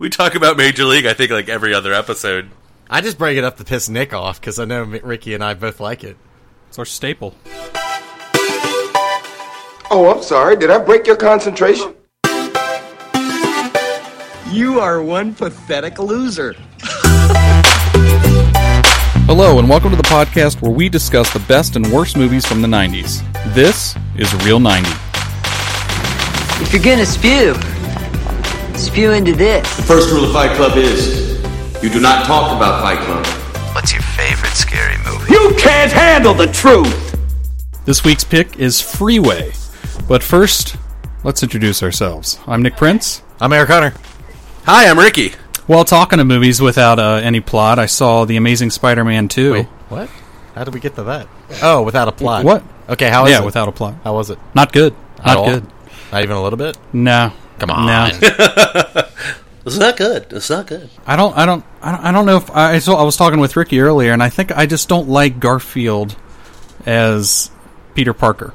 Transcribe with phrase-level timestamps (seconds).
[0.00, 2.48] We talk about Major League, I think, like every other episode.
[2.88, 5.52] I just bring it up to piss Nick off because I know Ricky and I
[5.52, 6.16] both like it.
[6.68, 7.34] It's our staple.
[9.90, 10.56] Oh, I'm sorry.
[10.56, 11.94] Did I break your concentration?
[14.50, 16.54] You are one pathetic loser.
[19.26, 22.62] Hello, and welcome to the podcast where we discuss the best and worst movies from
[22.62, 23.22] the 90s.
[23.52, 24.88] This is Real 90.
[26.62, 27.54] If you're gonna spew,
[28.80, 29.76] spew into this.
[29.76, 31.38] The First rule of Fight Club is
[31.82, 33.26] you do not talk about Fight Club.
[33.74, 35.32] What's your favorite scary movie?
[35.32, 37.06] You can't handle the truth.
[37.84, 39.52] This week's pick is Freeway.
[40.08, 40.76] But first,
[41.24, 42.40] let's introduce ourselves.
[42.46, 43.22] I'm Nick Prince.
[43.40, 43.94] I'm Eric Hunter.
[44.64, 45.32] Hi, I'm Ricky.
[45.68, 49.52] Well, talking to movies without uh, any plot, I saw The Amazing Spider Man 2.
[49.52, 50.10] Wait, what?
[50.54, 51.28] How did we get to that?
[51.62, 52.44] Oh, without a plot.
[52.44, 52.62] What?
[52.88, 53.44] Okay, how is yeah, it?
[53.44, 53.94] without a plot.
[54.02, 54.38] How was it?
[54.54, 54.94] Not good.
[55.18, 55.46] At Not all?
[55.46, 55.66] good.
[56.10, 56.76] Not even a little bit?
[56.92, 57.32] No.
[57.60, 57.86] Come on.
[57.86, 59.02] No.
[59.66, 60.32] It's not good.
[60.32, 60.88] It's not good.
[61.06, 61.36] I don't.
[61.36, 61.62] I don't.
[61.82, 62.78] I don't, I don't know if I.
[62.78, 66.16] So I was talking with Ricky earlier, and I think I just don't like Garfield
[66.86, 67.50] as
[67.94, 68.54] Peter Parker.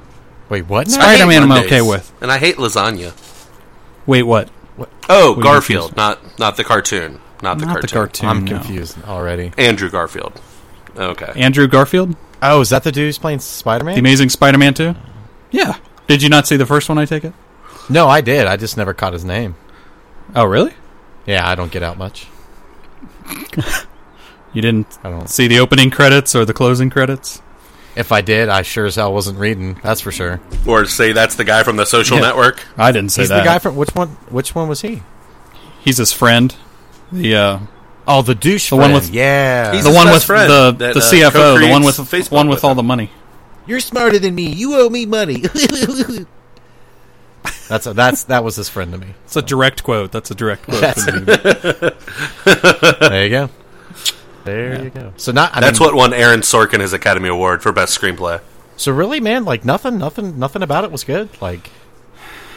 [0.50, 0.88] Wait, what?
[0.88, 0.94] now?
[0.94, 2.12] Spider-Man I'm okay with.
[2.22, 3.14] And I hate lasagna.
[4.08, 4.50] Wait, what?
[4.78, 4.90] what?
[5.08, 7.22] Oh, you Garfield, not not the cartoon.
[7.44, 7.88] Not the Not cartoon.
[7.88, 8.30] the cartoon.
[8.30, 8.58] I'm no.
[8.58, 9.52] confused already.
[9.60, 10.42] Andrew Garfield.
[10.98, 11.32] Okay.
[11.36, 13.94] Andrew Garfield, Oh, is that the dude who's playing Spider Man?
[13.94, 14.96] The Amazing Spider-Man 2.
[15.52, 15.78] Yeah.
[16.08, 16.98] Did you not see the first one?
[16.98, 17.34] I take it.
[17.90, 18.48] No, I did.
[18.48, 19.56] I just never caught his name.
[20.36, 20.74] Oh, really?
[21.26, 22.28] Yeah, I don't get out much.
[24.54, 25.30] You didn't I don't.
[25.30, 27.42] see the opening credits or the closing credits?
[27.98, 29.78] If I did, I sure as hell wasn't reading.
[29.84, 30.40] That's for sure.
[30.66, 32.24] Or say that's the guy from the Social Yeah.
[32.28, 32.64] Network.
[32.78, 33.40] I didn't say He's that.
[33.40, 34.08] the guy from which one?
[34.30, 35.04] Which one was he?
[35.82, 36.56] He's his friend.
[37.12, 37.60] The uh,
[38.08, 38.70] Oh, the douche.
[38.70, 39.74] The one with- yeah.
[39.74, 42.32] He's the one with friend the that, the uh, CFO, the one with co-creates Facebook
[42.32, 42.78] one with with all him.
[42.78, 43.12] the money.
[43.68, 44.54] You're smarter than me.
[44.54, 45.44] You owe me money.
[47.68, 49.08] that's a, that's that was his friend to me.
[49.26, 50.12] It's a direct quote.
[50.12, 50.82] That's a direct quote.
[50.82, 51.26] That's- from
[53.10, 53.50] There you go.
[54.44, 55.14] There you go.
[55.18, 55.56] So not.
[55.56, 58.42] I That's mean, what won Aaron Sorkin his Academy Award for Best Screenplay.
[58.78, 61.30] So really, man, like nothing, nothing, nothing about it was good.
[61.42, 61.72] Like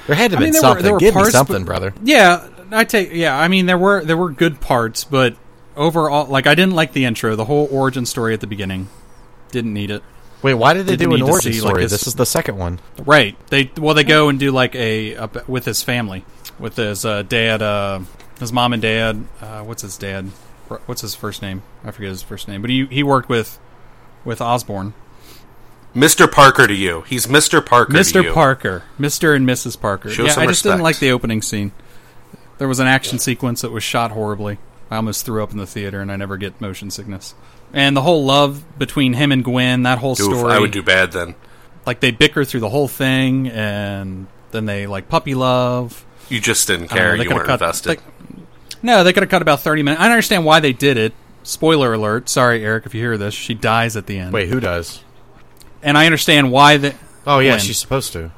[0.07, 0.85] there had to I have mean, been there were- something.
[0.85, 1.95] there were Give me parts, something, but- brother.
[2.03, 3.13] Yeah, I take.
[3.13, 5.37] Yeah, I mean there were there were good parts, but
[5.77, 8.89] overall, like I didn't like the intro, the whole origin story at the beginning.
[9.51, 10.03] Didn't need it.
[10.43, 11.83] Wait, why did they Didn't do an need origin see, like, story?
[11.83, 12.79] this- this is the second one.
[13.05, 13.37] Right.
[13.49, 16.25] They well they go and do like a, a with his family,
[16.59, 18.01] with his uh, dad, uh,
[18.39, 19.25] his mom and dad.
[19.41, 20.27] Uh, what's his dad?
[20.87, 21.63] What's his first name?
[21.85, 23.59] I forget his first name, but he he worked with
[24.25, 24.93] with Osborne,
[25.95, 26.31] Mr.
[26.31, 27.03] Parker to you.
[27.03, 27.65] He's Mr.
[27.65, 28.23] Parker to Mr.
[28.23, 28.33] you.
[28.33, 29.35] Parker, Mr.
[29.35, 29.81] and Mrs.
[29.81, 30.11] Parker.
[30.11, 31.73] Show yeah, some I just didn't like the opening scene.
[32.59, 34.59] There was an action sequence that was shot horribly.
[34.91, 37.35] I almost threw up in the theater, and I never get motion sickness.
[37.73, 40.53] And the whole love between him and Gwen, that whole Oof, story.
[40.53, 41.35] I would do bad then.
[41.87, 46.05] like they bicker through the whole thing, and then they like puppy love.
[46.29, 47.17] You just didn't I don't know, care.
[47.25, 47.99] You weren't cut- invested.
[47.99, 48.43] they-
[48.83, 50.01] no, they could have cut about thirty minutes.
[50.01, 51.13] I understand why they did it.
[51.43, 52.29] Spoiler alert.
[52.29, 54.33] Sorry, Eric, if you hear this, she dies at the end.
[54.33, 55.03] Wait, who does?
[55.83, 56.95] and I understand why the.
[57.27, 57.61] Oh yeah, Gwen.
[57.61, 58.31] she's supposed to.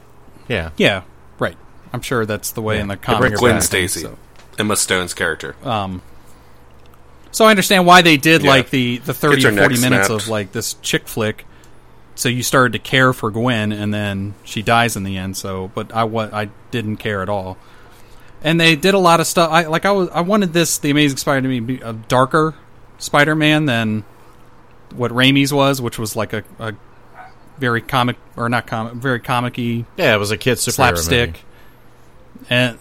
[0.49, 0.71] Yeah.
[0.77, 1.03] Yeah,
[1.39, 1.57] right.
[1.93, 3.41] I'm sure that's the way Yeah, in the they bring comics.
[3.41, 4.01] Gwen back, Stacy.
[4.01, 4.19] So,
[4.59, 5.55] Emma Stone's character.
[5.63, 6.03] um,
[7.33, 8.51] so I understand why they did Yeah.
[8.51, 10.23] like the the thirty or forty minutes snapped.
[10.25, 11.47] of like this chick flick.
[12.17, 15.37] So you started to care for Gwen, and then she dies in the end.
[15.39, 17.57] So, but I wa- I didn't care at all.
[18.43, 19.51] And they did a lot of stuff.
[19.51, 22.55] I like I was I wanted this the Amazing Spider-Man to be a darker
[22.99, 24.05] Spider-Man than
[24.95, 26.75] what Raimi's was, which was like a, a
[27.59, 31.29] very comic or not comic, very comic-y Yeah, it was a kid's superhero slapstick.
[31.29, 32.47] movie.
[32.51, 32.79] And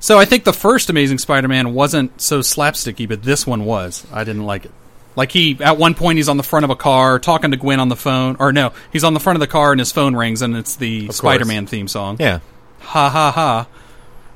[0.00, 4.04] so I think the first Amazing Spider-Man wasn't so slapsticky, but this one was.
[4.12, 4.72] I didn't like it.
[5.16, 7.80] Like he at one point he's on the front of a car talking to Gwen
[7.80, 10.14] on the phone, or no, he's on the front of the car and his phone
[10.16, 11.16] rings and it's the course.
[11.18, 12.16] Spider-Man theme song.
[12.18, 12.40] Yeah.
[12.80, 13.66] Ha ha ha.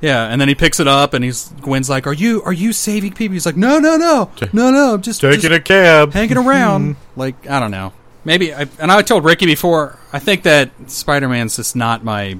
[0.00, 2.72] Yeah, and then he picks it up and he's Gwen's like, "Are you are you
[2.74, 6.12] saving people?" He's like, "No, no, no, no, no, I'm just just Taking a cab.
[6.12, 7.20] hanging around." Mm-hmm.
[7.20, 7.92] like I don't know.
[8.24, 9.98] Maybe I, and I told Ricky before.
[10.12, 12.36] I think that Spider Man's just not my.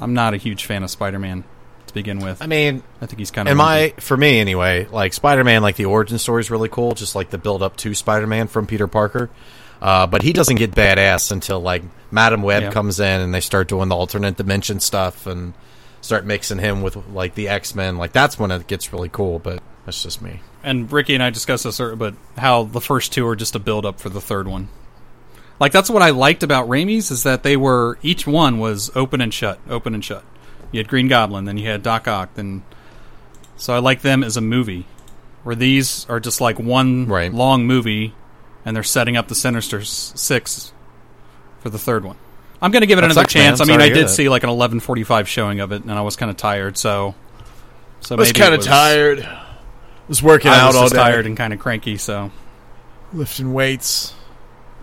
[0.00, 1.44] I'm not a huge fan of Spider Man
[1.88, 2.40] to begin with.
[2.40, 3.52] I mean, I think he's kind of.
[3.52, 6.94] in my for me anyway, like Spider-Man, like the origin story is really cool.
[6.94, 9.30] Just like the build up to Spider-Man from Peter Parker.
[9.82, 12.70] Uh, but he doesn't get badass until like Madam Web Yeah.
[12.72, 15.54] comes in and they start doing the alternate dimension stuff and
[16.00, 17.96] start mixing him with like the X Men.
[17.98, 19.38] Like that's when it gets really cool.
[19.38, 20.40] But that's just me.
[20.64, 23.86] and Ricky and I discussed this, but how the first two are just a build
[23.86, 24.68] up for the third one.
[25.60, 29.20] Like that's what I liked about Raimi's is that they were each one was open
[29.20, 30.24] and shut, open and shut.
[30.72, 32.62] You had Green Goblin, then you had Doc Ock, then
[33.56, 34.86] so I like them as a movie.
[35.44, 37.32] Where these are just like one Right.
[37.32, 38.12] long movie,
[38.64, 40.72] and they're setting up the Sinister Six
[41.60, 42.16] for the third one.
[42.60, 43.60] I'm going to give it That another sucks, chance.
[43.60, 44.10] I mean, I did that.
[44.10, 46.76] see like an 11:45 showing of it, and I was kind of tired.
[46.76, 47.14] So,
[48.00, 49.26] so was kind of tired.
[50.08, 52.30] was working I out was all just day, tired and kind of cranky, so
[53.12, 54.12] lifting weights.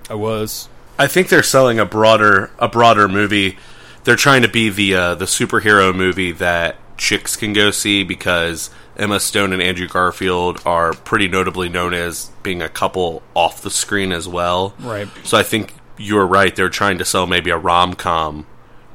[0.10, 0.70] I was.
[0.98, 3.58] I think they're selling a broader a broader movie.
[4.06, 8.69] They're trying to be the uh, the superhero movie that chicks can go see because
[8.96, 13.69] Emma Stone and Andrew Garfield are pretty notably known as being a couple off the
[13.69, 14.74] screen as well.
[14.80, 15.10] Right.
[15.25, 16.56] So I think you're right.
[16.56, 18.46] They're trying to sell maybe a rom com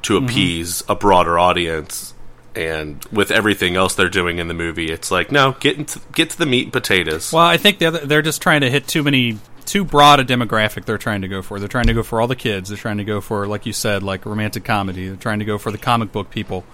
[0.03, 0.25] to Mm-hmm.
[0.27, 2.15] appease a broader audience.
[2.55, 6.31] And with everything else they're doing in the movie, it's like no, get into, get
[6.31, 7.33] to the meat and potatoes.
[7.33, 9.39] Well, I think they're they're just trying to hit too many
[9.71, 10.85] too broad a demographic.
[10.85, 11.61] They're trying to go for.
[11.61, 12.69] They're trying to go for all the kids.
[12.69, 15.07] They're trying to go for, like you said, like romantic comedy.
[15.07, 16.65] They're trying to go for the comic book people.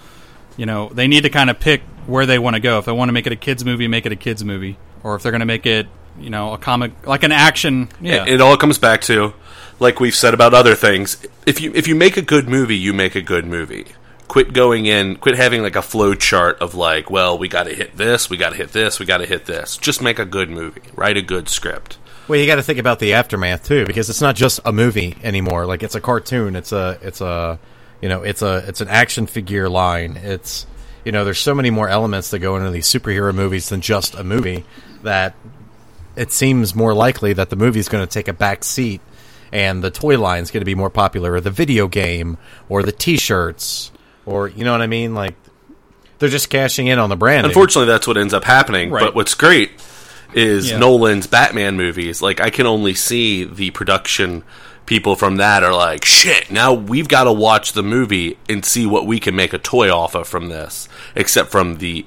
[0.57, 2.79] You know, they need to kind of pick where they want to go.
[2.79, 4.79] If they want to make it a kids movie, make it a kids movie.
[5.03, 5.87] Or if they're going to make it,
[6.19, 7.91] you know, a comic like an action.
[8.01, 9.35] Yeah, It, it all comes back to,
[9.79, 11.25] like we've said about other things.
[11.45, 13.87] If you if you make a good movie, you make a good movie.
[14.27, 15.17] Quit going in.
[15.17, 18.39] Quit having like a flow chart of like, well, we got to hit this, we
[18.39, 19.77] got to hit this, we got to hit this.
[19.77, 20.81] Just make a good movie.
[20.95, 21.99] Write a good script.
[22.29, 25.17] Well, you got to think about the aftermath too, because it's not just a movie
[25.23, 25.67] anymore.
[25.67, 26.57] Like it's a cartoon.
[26.57, 27.59] It's a it's a
[28.03, 30.17] you know it's a it's an action figure line.
[30.17, 30.67] It's
[31.05, 34.15] you know there's so many more elements that go into these superhero movies than just
[34.15, 34.65] a movie
[35.03, 35.35] that
[36.17, 39.01] it seems more likely that the movie's going to take a back seat
[39.53, 42.39] and the toy line's going to be more popular or the video game
[42.69, 43.93] or the t-shirts
[44.25, 45.35] or you know what I mean like
[46.19, 47.47] they're just cashing in on the brand.
[47.47, 48.91] Unfortunately, that's what ends up happening.
[48.91, 49.05] Right.
[49.05, 49.71] But what's great
[50.37, 50.79] is Yeah.
[50.79, 52.23] Nolan's Batman movies.
[52.23, 54.45] Like I can only see the production
[54.85, 56.49] people from that are like, shit.
[56.53, 59.93] Now we've got to watch the movie and see what we can make a toy
[59.93, 60.89] off of from this.
[61.17, 62.07] Except from the,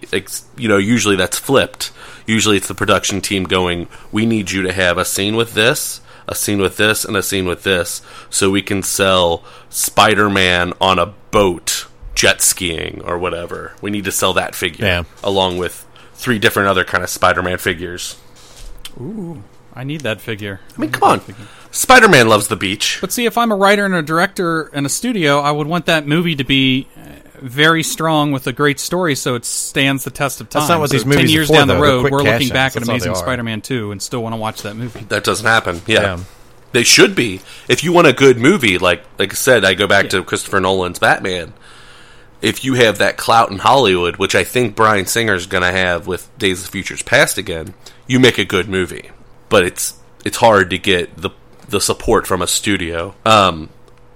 [0.56, 1.92] you know, usually that's flipped.
[2.26, 6.00] Usually it's the production team going, we need you to have a scene with this.
[6.28, 11.00] A scene with this and a scene with this, so we can sell Spider-Man on
[11.00, 13.74] a boat jet skiing or whatever.
[13.82, 15.04] We need to sell that figure Yeah.
[15.24, 15.88] along with
[16.20, 18.18] three different other kind of Spider-Man figures.
[19.00, 19.42] Ooh,
[19.74, 20.60] I need that figure.
[20.78, 21.22] I mean, come on.
[21.72, 22.98] Spider-Man loves the beach.
[23.00, 25.86] But see, if I'm a writer and a director in a studio, I would want
[25.86, 27.02] that movie to be uh,
[27.40, 30.60] very strong with a great story, so it stands the test of time.
[30.62, 31.82] That's not what So these movies Ten are years for, down the though.
[31.82, 33.16] They're road, quick we're looking back at That's all they Amazing.
[33.16, 35.06] Spider-Man 2 and still want to watch that movie.
[35.06, 35.82] That doesn't happen.
[35.88, 36.02] Yeah.
[36.02, 36.24] Yeah.
[36.74, 37.40] They should be.
[37.70, 40.60] If you want a good movie, like like I said, I go back to Christopher
[40.60, 41.54] Nolan's Batman.
[42.42, 46.08] If you have that clout in Hollywood, which I think Bryan Singer's going to have
[46.08, 47.74] with Days of Futures Past again,
[48.08, 49.12] you make a good movie.
[49.50, 51.32] But it's it's hard to get the
[51.68, 53.16] the support from a studio.
[53.26, 53.70] Um,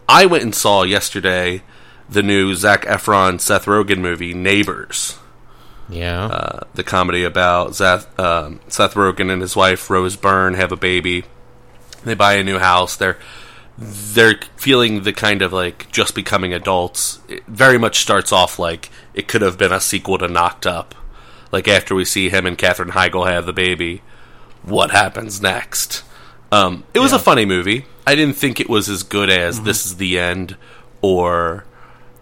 [0.08, 1.64] I went and saw yesterday
[2.10, 5.18] the new Zac Efron Seth Rogen movie Neighbors.
[5.90, 6.26] Yeah.
[6.26, 10.78] uh, the comedy about Seth, um, Seth Rogen and his wife Rose Byrne have a
[10.78, 11.26] baby.
[12.04, 12.96] They buy a new house.
[12.96, 13.18] They're
[13.78, 17.20] they're feeling the kind of like just becoming adults.
[17.28, 20.96] It very much starts off like it could have been a sequel to Knocked Up.
[21.52, 24.02] Like after we see him and Katherine Heigl have the baby,
[24.64, 26.04] what happens next?
[26.52, 27.86] Um, it was a funny movie.
[28.06, 30.56] I didn't think it was as good as This Is the End
[31.02, 31.66] or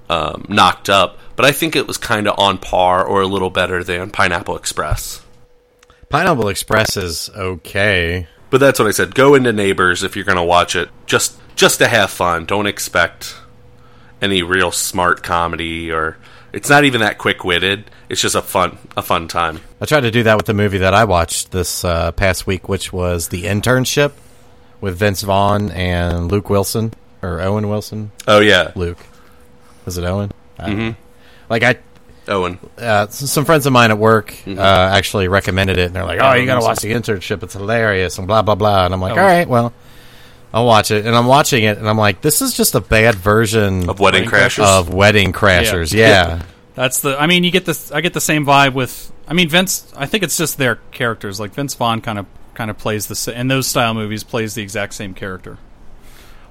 [0.09, 3.49] um, Knocked Up, but I think it was kind of on par or a little
[3.49, 5.25] better than Pineapple Express.
[6.09, 8.27] Pineapple Express is okay.
[8.49, 9.15] But that's what I said.
[9.15, 12.45] Go into Neighbors if you're going to watch it, just just to have fun.
[12.45, 13.35] Don't expect
[14.19, 16.17] any real smart comedy or
[16.53, 17.89] it's not even that quick witted.
[18.09, 19.59] It's just a fun a fun time.
[19.79, 22.67] I tried to do that with the movie that I watched this uh, past week,
[22.67, 24.13] which was The Internship
[24.81, 28.11] with Vince Vaughn and Luke Wilson or Owen Wilson.
[28.27, 28.97] Oh yeah, Luke,
[29.85, 30.31] was it Owen?
[30.57, 30.99] Mm-hmm.
[31.47, 31.77] Like I,
[32.27, 32.57] Owen.
[32.79, 36.33] uh, some friends of mine at work uh, actually recommended it, and they're like, "Oh,
[36.33, 37.43] you got to watch The Internship.
[37.43, 38.85] It's hilarious," and blah blah blah.
[38.85, 39.73] And I'm like, "All right, well."
[40.53, 43.15] I'll watch it, and I'm watching it, and I'm like, "This is just a bad
[43.15, 44.65] version Of Wedding Crashers?
[44.65, 46.41] Of Wedding Crashers, yeah.
[46.75, 47.19] That's the.
[47.19, 47.91] I mean, you get this.
[47.91, 49.11] I get the same vibe with.
[49.27, 49.91] I mean, Vince.
[49.95, 51.39] I think it's just their characters.
[51.39, 54.53] Like Vince Vaughn kind of kind of plays the sa- in those style movies plays
[54.55, 55.57] the exact same character.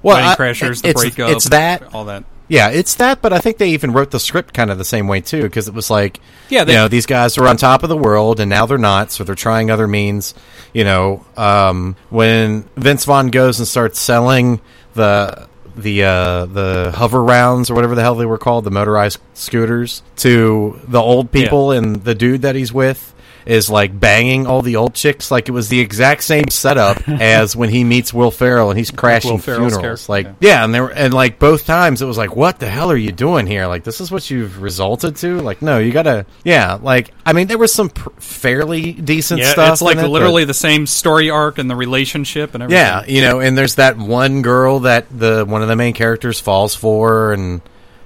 [0.01, 2.23] Well, Wedding I- Crashers, the it's, breakup, it's that all that.
[2.51, 5.07] Yeah, it's that, but I think they even wrote the script kind of the same
[5.07, 7.81] way too, because it was like, Yeah, they- you know, these guys are on top
[7.83, 10.33] of the world, and now they're not, so they're trying other means.
[10.73, 14.59] You know, um, when Vince Vaughn goes and starts selling
[14.95, 19.19] the the uh, the hover rounds or whatever the hell they were called, the motorized
[19.33, 23.13] scooters, to the old people, and the dude that he's with
[23.45, 27.55] is like banging all the old chicks, like it was the exact same setup as
[27.55, 29.77] when he meets Will Ferrell and he's crashing Will funerals.
[29.77, 30.33] character, Like, yeah.
[30.59, 33.11] yeah, and there and like both times it was like, what the hell are you
[33.11, 33.67] doing here?
[33.67, 35.39] Like, this is what you've resulted to?
[35.41, 39.51] Like, no, you gotta, yeah, like, I mean, there was some pr- fairly decent Yeah,
[39.51, 39.71] stuff.
[39.73, 42.81] it's like it, literally but- the same story arc and the relationship and everything.
[42.83, 46.39] yeah, you know, and there's that one girl that the one of the main characters
[46.39, 47.61] falls for, and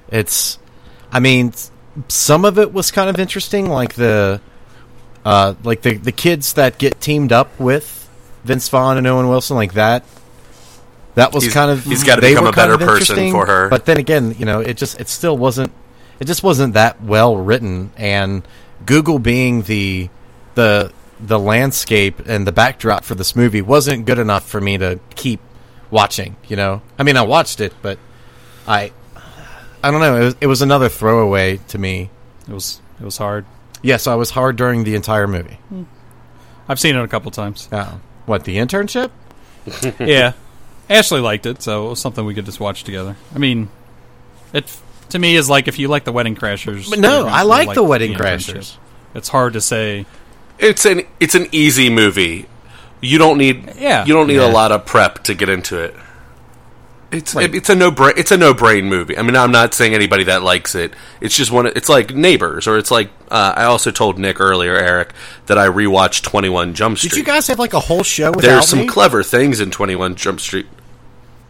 [0.09, 0.59] it's,
[1.11, 1.53] I mean,
[2.07, 4.41] some of it was kind of interesting, like the
[5.25, 8.07] Uh, like the the kids that get teamed up with
[8.43, 10.03] Vince Vaughn and Owen Wilson, like that.
[11.15, 13.69] That was He's- kind of he's gotta become a better person for her.
[13.69, 15.71] But then again, you know, it just it still wasn't
[16.19, 17.91] it just wasn't that well written.
[17.97, 18.43] And
[18.85, 20.09] Google being the
[20.53, 24.99] the the landscape and the backdrop for this movie wasn't good enough for me to
[25.15, 25.39] keep
[25.89, 26.35] watching.
[26.47, 27.97] You know, I mean, I watched it, but
[28.67, 28.91] I
[29.81, 30.17] I don't know.
[30.17, 32.09] It was, it was another throwaway to me.
[32.47, 33.45] It was it was hard.
[33.85, 35.59] Yes, I was hard during the entire movie.
[35.69, 35.83] Hmm.
[36.67, 37.69] I've seen it a couple times.
[37.71, 39.11] Oh, what the internship?
[39.99, 40.33] yeah,
[40.89, 43.15] Ashley liked it, so it was something we could just watch together.
[43.33, 43.69] I mean,
[44.53, 44.75] it
[45.09, 46.89] to me is like if you like the Wedding Crashers.
[46.89, 48.55] But no, I like The Wedding Internship.
[48.55, 48.77] Crashers.
[49.13, 50.05] It's hard to say.
[50.57, 52.47] It's an it's an easy movie.
[53.01, 54.05] You don't need Yeah.
[54.05, 54.49] you don't need Yeah.
[54.49, 55.95] a lot of prep to get into it.
[57.15, 57.53] It's Right.
[57.55, 59.17] it's a no brain it's a no brain movie.
[59.17, 60.93] I mean, I'm not saying anybody that likes it.
[61.21, 61.65] It's just one.
[61.67, 65.13] It's like Neighbors, or it's like uh, I also told Nick earlier, Eric,
[65.47, 67.11] that I rewatched 21 Jump Street.
[67.11, 68.87] Did you guys have like a whole show without There's some me?
[68.87, 70.67] clever things in 21 Jump Street.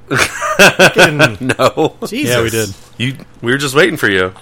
[0.09, 1.17] Fucking-
[1.57, 2.29] No, Jesus.
[2.35, 2.75] Yeah, we did.
[2.97, 3.25] you.
[3.41, 4.33] We were just waiting for you.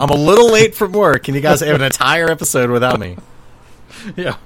[0.00, 3.16] I'm a little late from work, and you guys have an entire episode without me.
[4.16, 4.36] Yeah.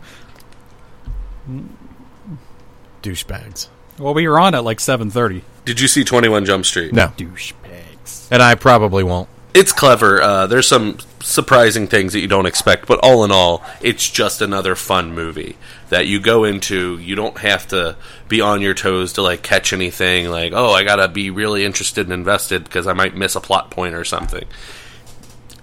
[3.03, 3.69] Douchebags.
[3.99, 5.43] Well, we were on at like seven thirty.
[5.69, 6.95] Did you see 21 Jump Street?
[6.95, 8.29] No, Douchebags.
[8.31, 9.29] and I probably won't.
[9.53, 10.23] It's clever.
[10.23, 14.41] Uh, there's some surprising things that you don't expect, but all in all, it's just
[14.41, 15.57] another fun movie
[15.91, 16.97] that you go into.
[16.99, 17.97] You don't have to
[18.29, 20.31] be on your toes to like catch anything.
[20.31, 23.71] Like, oh, I gotta be really interested and invested because I might miss a plot
[23.71, 24.45] point or something.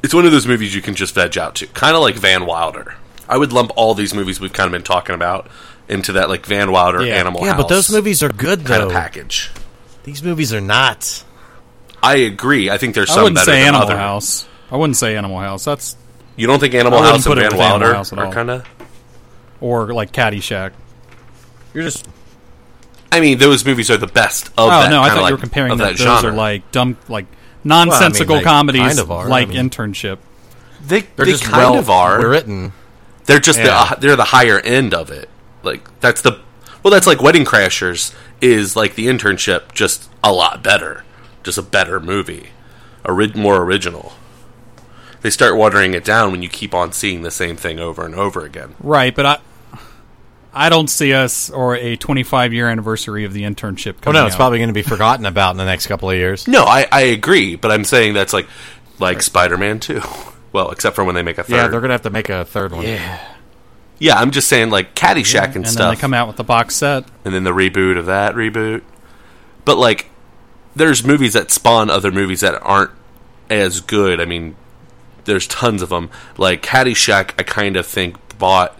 [0.03, 2.45] It's one of those movies you can just veg out to, kind of like Van
[2.45, 2.93] Wilder.
[3.27, 5.47] I would lump all these movies we've kind of been talking about
[5.87, 7.15] into that like Van Wilder Yeah.
[7.15, 8.87] Animal Yeah, House but those movies are good kind though.
[8.87, 9.51] of package.
[10.05, 11.23] These movies are not.
[12.01, 12.69] I agree.
[12.69, 13.19] I think there's some better.
[13.19, 13.97] I wouldn't better say than Animal other.
[13.97, 14.47] House.
[14.71, 15.65] I wouldn't say Animal House.
[15.65, 15.97] That's
[16.35, 18.65] You don't think Animal I House and put it Van Wilder House are kind of?
[19.61, 20.71] or like Caddyshack.
[21.73, 22.07] You're just
[23.11, 24.89] I mean, those movies are the best of Oh that.
[24.89, 25.83] no, I thought like, you were comparing that.
[25.83, 26.31] that Those genre.
[26.31, 27.25] are like dumb, like
[27.63, 29.27] nonsensical they comedies, kind of are.
[29.27, 30.19] like I mean- Internship.
[30.85, 32.27] they they're they just kind well of are.
[32.27, 32.73] written.
[33.25, 33.65] They're just Yeah.
[33.65, 35.29] the uh, they're the higher end of it.
[35.63, 36.39] Like that's the
[36.83, 41.03] well, that's like Wedding Crashers is like the internship, just a lot better,
[41.43, 42.49] just a better movie,
[43.03, 44.13] Ori- more original.
[45.21, 48.13] They start watering it down when you keep on seeing the same thing over and
[48.13, 48.75] over again.
[48.79, 49.39] Right, but I,
[50.53, 53.95] I don't see us or a 25 year anniversary of the internship.
[53.97, 54.37] Oh Coming no, it's out.
[54.37, 56.47] probably going to be forgotten about in the next couple of years.
[56.47, 58.47] No, I, I agree, but I'm saying that's like
[58.99, 60.01] like Spider Man Two.
[60.51, 61.53] Well, except for when they make a third.
[61.53, 62.83] Yeah, they're going to have to make a third one.
[62.85, 63.34] Yeah,
[64.15, 65.77] I'm just saying like Caddyshack and, and stuff.
[65.77, 67.05] then they come out with the box set.
[67.23, 68.83] and then the reboot of that reboot.
[69.63, 70.09] But like,
[70.75, 72.91] there's movies that spawn other movies that aren't
[73.49, 74.19] as good.
[74.19, 74.55] I mean,
[75.25, 76.09] there's tons of them.
[76.37, 78.77] Like Caddyshack, I kind of think bought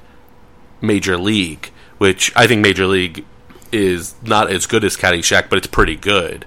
[0.81, 3.25] Major League, which I think Major League
[3.71, 6.45] is not as good as Caddyshack, but it's pretty good.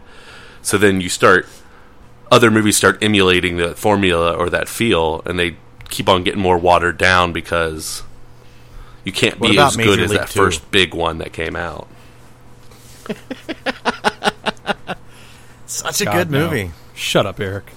[0.62, 1.46] So then you start,
[2.30, 5.56] other movies start emulating the formula or that feel, and they
[5.88, 8.02] keep on getting more watered down because
[9.04, 10.40] you can't What be about as good Major as that Two?
[10.40, 11.88] first big one that came out.
[15.66, 16.44] Such a God, good no.
[16.48, 16.70] movie.
[16.94, 17.70] Shut up, Eric.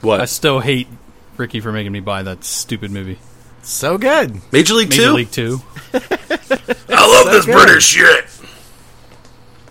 [0.00, 0.20] What?
[0.20, 0.88] I still hate
[1.36, 3.18] Ricky for making me buy that stupid movie.
[3.62, 4.40] So good.
[4.52, 5.12] Major League Major Two.
[5.12, 5.60] League Two.
[5.92, 7.52] I love this good.
[7.54, 8.24] British shit.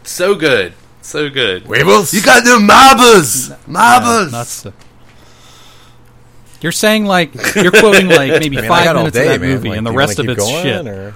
[0.04, 1.64] So good, so good.
[1.66, 2.14] Weebles.
[2.14, 4.32] You got the marbles, marbles.
[4.32, 4.74] That's the.
[6.62, 9.42] You're saying like you're quoting like maybe I mean, five got minutes day, of that
[9.42, 9.50] man.
[9.56, 10.88] movie, Like, and the rest of it's keep going, shit.
[10.88, 11.16] or-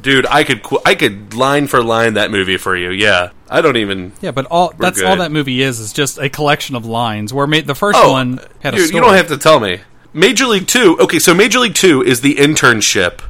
[0.00, 2.90] Dude, I could qu- I could line for line that movie for you.
[2.90, 4.12] Yeah, I don't even.
[4.20, 7.32] Yeah, but all We're that's all that movie is is just a collection of lines.
[7.32, 8.96] Where ma- the first Oh, one had a dude, story.
[8.98, 9.78] you don't have to tell me.
[10.12, 10.98] Major League Two.
[10.98, 13.20] Okay, so Major League Two is the internship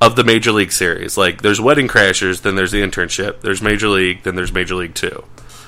[0.00, 1.16] of the Major League series.
[1.16, 3.40] Like, there's Wedding Crashers, then there's the internship.
[3.42, 5.22] There's Major League, then there's Major League Two,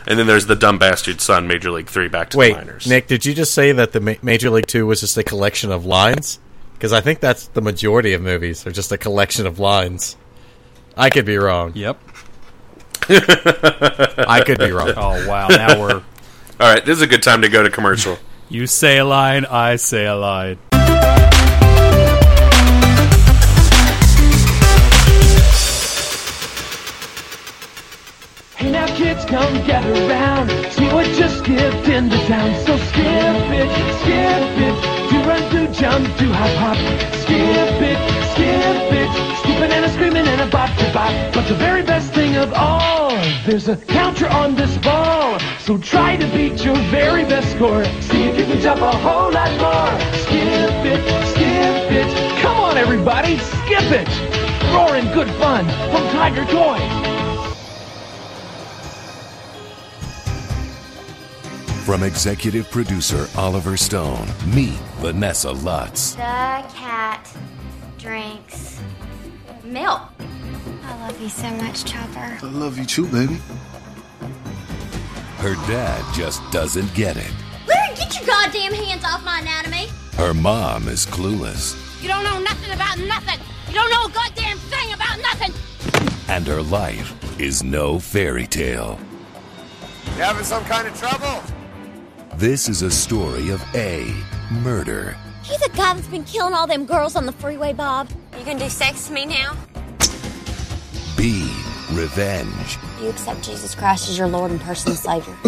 [0.06, 2.86] and then there's the dumb bastard son, Major League Three, back to Wait, the minors.
[2.86, 5.70] Nick, did you just say that the Ma- Major League Two was just a collection
[5.72, 6.38] of lines?
[6.74, 10.16] Because I think that's the majority of movies are just a collection of lines.
[10.96, 11.72] I could be wrong.
[11.74, 12.00] Yep.
[13.08, 14.92] I could be wrong.
[14.96, 15.48] Oh wow!
[15.48, 15.94] Now we're
[16.60, 18.18] All right, this is a good time to go to commercial.
[18.48, 20.58] you say a line, I say a line.
[29.30, 30.50] Come get around.
[30.72, 32.50] See what just skipped into town.
[32.66, 33.70] So skip it,
[34.02, 34.76] skip it.
[35.08, 36.76] Do run, do jump, do hop, hop.
[37.22, 37.98] Skip it,
[38.32, 39.10] skip it.
[39.38, 41.12] Skipping and a screaming and a bop to bop.
[41.32, 43.10] But the very best thing of all,
[43.46, 45.38] there's a counter on this ball.
[45.60, 47.84] So try to beat your very best score.
[48.00, 49.92] See if you can jump a whole lot more.
[50.24, 52.42] Skip it, skip it.
[52.42, 54.08] Come on, everybody, skip it.
[54.74, 57.09] Roaring good fun from Tiger Toys.
[61.84, 66.12] From executive producer Oliver Stone, meet Vanessa Lutz.
[66.12, 67.28] The cat
[67.98, 68.78] drinks
[69.64, 70.02] milk.
[70.84, 72.38] I love you so much, Chopper.
[72.42, 73.38] I love you too, baby.
[75.38, 77.32] Her dad just doesn't get it.
[77.66, 79.88] Larry, get your goddamn hands off my anatomy.
[80.14, 81.74] Her mom is clueless.
[82.02, 83.40] You don't know nothing about nothing.
[83.68, 85.52] You don't know a goddamn thing about nothing.
[86.28, 89.00] And her life is no fairy tale.
[90.04, 91.42] You having some kind of trouble?
[92.40, 94.14] This is a story of A.
[94.62, 95.14] Murder.
[95.44, 98.08] You the guy that's been killing all them girls on the freeway, Bob?
[98.38, 99.54] You gonna do sex to me now?
[101.18, 101.52] B.
[101.92, 102.78] Revenge.
[102.98, 105.36] You accept Jesus Christ as your Lord and personal Savior.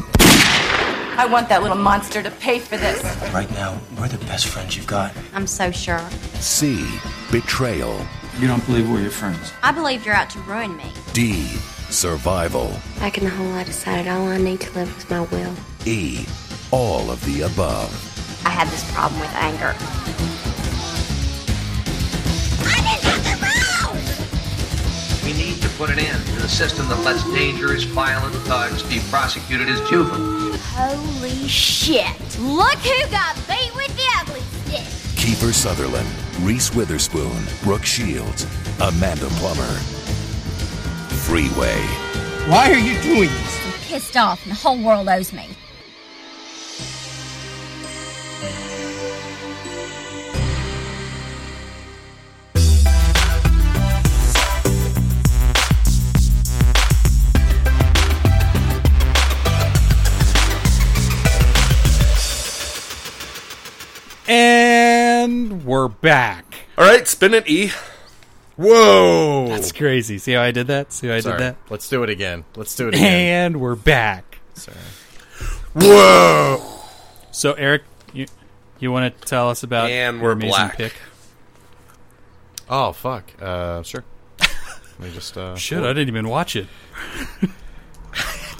[1.16, 3.02] I want that little monster to pay for this.
[3.32, 5.14] Right now, we're the best friends you've got.
[5.32, 6.06] I'm so sure.
[6.40, 6.87] C.
[7.30, 8.06] Betrayal.
[8.38, 9.50] You don't believe we're your friends.
[9.62, 10.92] I believe you're out to ruin me.
[11.14, 11.46] D.
[11.88, 12.70] Survival.
[12.99, 15.54] Back in the hole, I decided all I need to live was my will.
[15.87, 16.26] E.
[16.73, 17.93] All of the above.
[18.47, 19.76] I had this problem with anger.
[22.64, 23.37] I didn't have the
[23.93, 25.23] move!
[25.23, 29.00] We need to put an end to the system that lets dangerous, violent thugs be
[29.11, 30.59] prosecuted as juveniles.
[30.73, 32.17] Holy shit!
[32.41, 34.87] Look who got beat with the ugly stick!
[35.21, 36.09] Kiefer Sutherland,
[36.41, 38.47] Reese Witherspoon, Brooke Shields,
[38.81, 39.79] Amanda Plummer.
[41.26, 41.83] Freeway.
[42.49, 43.67] Why are you doing this?
[43.67, 45.50] I'm pissed off and the whole world owes me.
[64.29, 66.67] And we're back.
[66.79, 67.73] All right, spin it, E.
[68.57, 69.47] Whoa!
[69.49, 70.19] That's crazy.
[70.19, 70.93] See how I did that?
[70.93, 71.39] See how I Sorry.
[71.39, 71.56] did that?
[71.71, 72.45] Let's do it again.
[72.54, 73.04] Let's do it again.
[73.54, 74.39] And we're back.
[74.54, 74.76] Sorry.
[75.75, 76.63] Whoa!
[77.32, 77.82] So Eric,
[78.13, 78.26] you
[78.78, 80.76] you want to tell us about And your we're amazing black.
[80.76, 80.93] pick?
[82.69, 83.25] Oh fuck.
[83.41, 84.04] Uh, sure.
[84.39, 85.37] Let me just.
[85.37, 86.67] Uh, Shit, I didn't even watch it.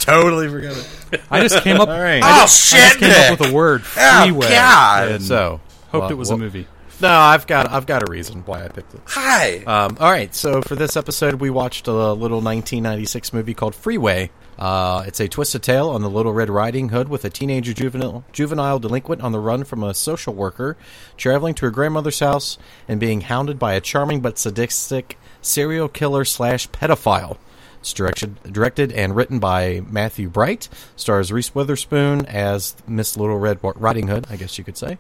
[0.05, 0.77] totally forgot
[1.13, 1.21] it.
[1.31, 1.89] I just came up.
[1.89, 2.23] All right.
[2.23, 4.41] I just, I just came up with a word Oh.
[4.41, 5.09] God.
[5.09, 5.61] and So
[5.91, 6.67] hoped well, it was well, a movie.
[7.01, 9.01] No, I've got I've got a reason why I picked it.
[9.07, 9.59] Hi.
[9.65, 14.31] Um, all right, so for this episode, we watched a little 1996 movie called Freeway.
[14.59, 18.23] Uh, it's a twisted tale on the Little Red Riding Hood with a teenager juvenile
[18.33, 20.77] juvenile delinquent on the run from a social worker,
[21.17, 26.25] traveling to her grandmother's house and being hounded by a charming but sadistic serial killer
[26.25, 27.37] slash pedophile.
[27.83, 30.69] It's directed, directed and written by Matthew Bright.
[30.95, 34.99] Stars Reese Witherspoon as Miss Little Red Riding Hood, I guess you could say.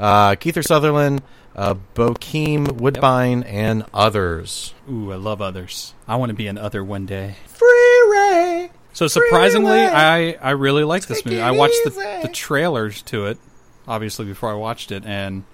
[0.00, 1.20] Uh, Kiefer Sutherland,
[1.54, 4.72] uh, Bokeem Woodbine, and others.
[4.90, 5.92] Ooh, I love others.
[6.08, 7.36] I want to be an other one day.
[7.48, 8.70] Freeway.
[8.94, 9.92] So surprisingly, Freeway.
[9.92, 11.38] I I really like this movie.
[11.38, 13.36] I watched the, the trailers to it,
[13.86, 15.44] obviously before I watched it, and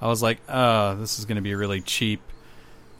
[0.00, 2.20] I was like, "Uh, this is going to be a really cheap,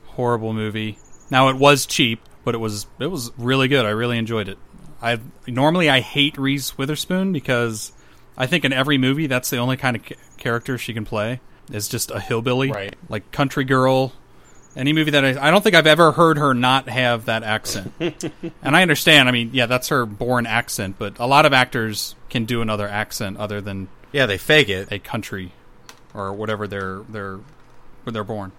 [0.06, 0.98] horrible movie."
[1.30, 3.84] Now it was cheap, but it was it was really good.
[3.84, 4.56] I really enjoyed it.
[5.02, 7.92] I normally I hate Reese Witherspoon because
[8.38, 10.02] I think in every movie that's the only kind of
[10.38, 12.96] character she can play is just a hillbilly, Right.
[13.10, 14.14] Like country girl.
[14.74, 17.92] Any movie that I, I don't think I've ever heard her not have that accent.
[18.00, 19.28] and I understand.
[19.28, 22.88] I mean, yeah, that's her born accent, but a lot of actors can do another
[22.88, 24.90] accent other than Yeah, they fake it.
[24.90, 25.52] a country
[26.14, 27.40] or whatever they're they're
[28.04, 28.52] where they're born.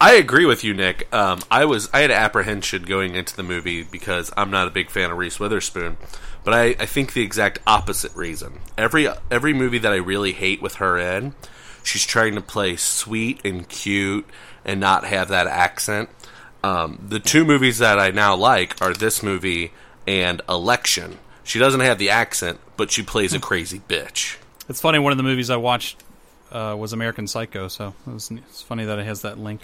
[0.00, 1.12] I agree with you, Nick.
[1.12, 4.90] Um, I was I had apprehension going into the movie because I'm not a big
[4.90, 5.98] fan of Reese Witherspoon,
[6.42, 8.60] but I, I think the exact opposite reason.
[8.78, 11.34] Every every movie that I really hate with her in,
[11.82, 14.26] she's trying to play sweet and cute
[14.64, 16.08] and not have that accent.
[16.64, 19.72] Um, the two movies that I now like are this movie
[20.06, 21.18] and Election.
[21.44, 24.38] She doesn't have the accent, but she plays a crazy bitch.
[24.68, 24.98] It's funny.
[24.98, 26.02] One of the movies I watched
[26.52, 29.60] uh, was American Psycho, so it was, it's funny that it has that link,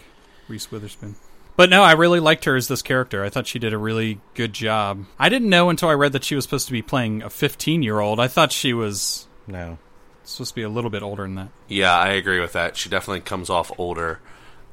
[0.48, 1.16] Reese Witherspoon.
[1.56, 3.24] But no, I really liked her as this character.
[3.24, 5.06] I thought she did a really good job.
[5.18, 7.82] I didn't know until I read that she was supposed to be playing a 15
[7.82, 8.20] year old.
[8.20, 9.78] I thought she was No.
[10.22, 11.48] supposed to be a little bit older than that.
[11.68, 12.76] Yeah, I agree with that.
[12.76, 14.20] She definitely comes off older.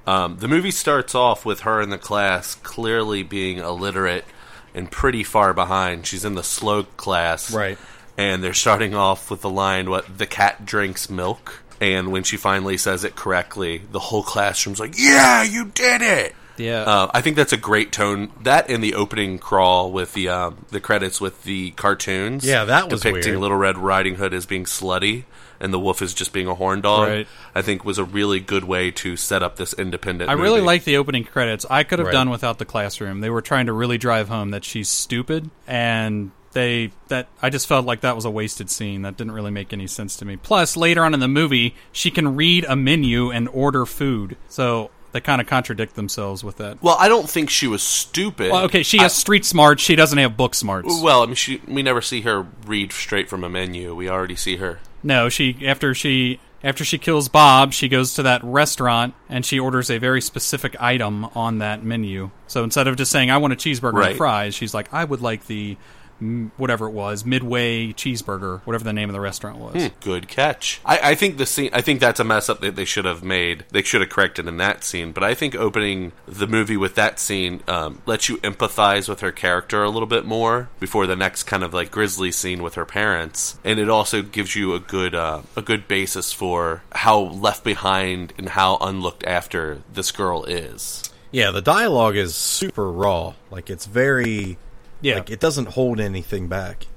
[0.06, 4.26] Um, the movie starts off with her in the class clearly being illiterate
[4.76, 6.06] and pretty far behind.
[6.06, 7.54] She's in the slow class.
[7.54, 7.78] Right.
[8.18, 11.63] And they're starting off with the line, what, the cat drinks milk?
[11.84, 16.34] And when she finally says it correctly, the whole classroom's like, yeah, you did it!
[16.56, 16.84] Yeah.
[16.84, 18.32] Uh, I think that's a great tone.
[18.44, 22.46] That in the opening crawl with the um, the credits with the cartoons.
[22.46, 23.42] Yeah, that was depicting weird.
[23.42, 25.26] Little Red Riding Hood as being slutty
[25.60, 27.08] and the wolf is just being a horn dog.
[27.08, 27.28] Right.
[27.56, 30.30] I think was a really good way to set up this independent.
[30.30, 31.66] I really like the opening credits.
[31.70, 32.14] I could have Right.
[32.14, 33.22] done without the classroom.
[33.22, 37.68] They were trying to really drive home that she's stupid, and they that I just
[37.68, 39.02] felt like that was a wasted scene.
[39.04, 40.38] That didn't really make any sense to me.
[40.38, 44.90] Plus, later on in the movie, she can read a menu and order food, so
[45.12, 46.82] they kind of contradict themselves with that.
[46.82, 48.52] Well, I don't think she was stupid.
[48.52, 49.84] Well, okay, she has street smarts.
[49.84, 50.88] She doesn't have book smarts.
[51.02, 53.94] Well, I mean, she, we never see her read straight from a menu.
[53.94, 54.80] We already see her.
[55.04, 59.60] No, she after she after she kills Bob, she goes to that restaurant and she
[59.60, 62.32] orders a very specific item on that menu.
[62.48, 64.10] So instead of just saying I want a cheeseburger Right.
[64.12, 65.76] and fries, she's like I would like the
[66.58, 69.74] whatever it was, Midway cheeseburger, whatever the name of the restaurant was.
[69.74, 70.82] Hmm, good catch.
[70.86, 71.70] I, I think the scene.
[71.74, 73.66] I think that's a mess up that they should have made.
[73.72, 75.12] They should have corrected in that scene.
[75.12, 79.32] But I think opening the movie with that scene um, lets you empathize with her
[79.32, 82.86] character a little bit more before the next kind of like grisly scene with her
[82.86, 87.64] parents, and it also gives you a good uh, a good basis for how left
[87.64, 91.04] behind and how unlooked after this girl is.
[91.32, 93.34] Yeah, the dialogue is super raw.
[93.50, 94.58] Like it's very
[95.04, 95.16] Yeah.
[95.16, 96.88] like it doesn't hold anything back.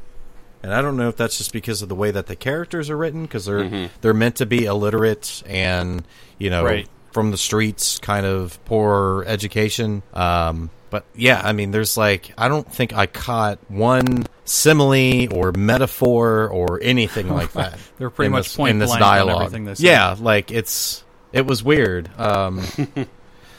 [0.62, 2.96] And I don't know if that's just because of the way that the characters are
[2.96, 3.90] written because they're Mhm.
[4.00, 6.04] they're meant to be illiterate and,
[6.38, 6.88] you know, Right.
[7.12, 10.02] from the streets kind of poor education.
[10.14, 15.52] Um but yeah, I mean there's like I don't think I caught one simile or
[15.52, 17.78] metaphor or anything like that.
[17.98, 19.42] They're pretty much this, point in this dialogue.
[19.42, 19.88] everything they say.
[19.88, 22.08] Yeah, like it's it was weird.
[22.18, 22.62] Um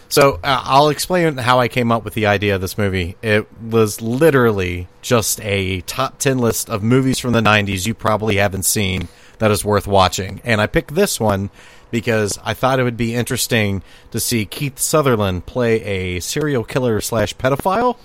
[0.10, 3.18] So uh, I'll explain how I came up with the idea of this movie.
[3.22, 8.38] It was literally just a top 10 list of movies from the 90s you probably
[8.38, 10.42] haven't seen that is worth watching.
[10.44, 11.50] And I picked this one
[11.92, 17.02] because I thought it would be interesting to see Keith Sutherland play a serial killer
[17.02, 17.98] slash pedophile.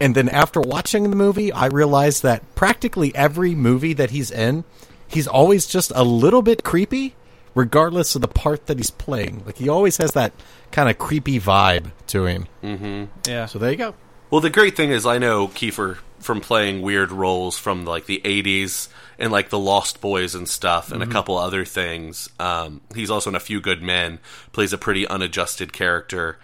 [0.00, 4.64] And then after watching the movie, I realized that practically every movie that he's in,
[5.08, 7.14] he's always just a little bit creepy,
[7.56, 9.42] regardless of the part that he's playing.
[9.44, 10.32] Like he always has that
[10.70, 12.46] kind of creepy vibe to him.
[12.62, 13.04] Mm-hmm.
[13.28, 13.46] Yeah.
[13.46, 13.94] So there you go.
[14.30, 18.20] Well, the great thing is I know Kiefer from playing weird roles from like the
[18.24, 18.88] '80s
[19.18, 21.08] and like the Lost Boys and stuff, and Mhm.
[21.08, 22.28] a couple other things.
[22.38, 24.18] Um, he's also in A Few Good Men.
[24.52, 26.38] Plays a pretty unadjusted character,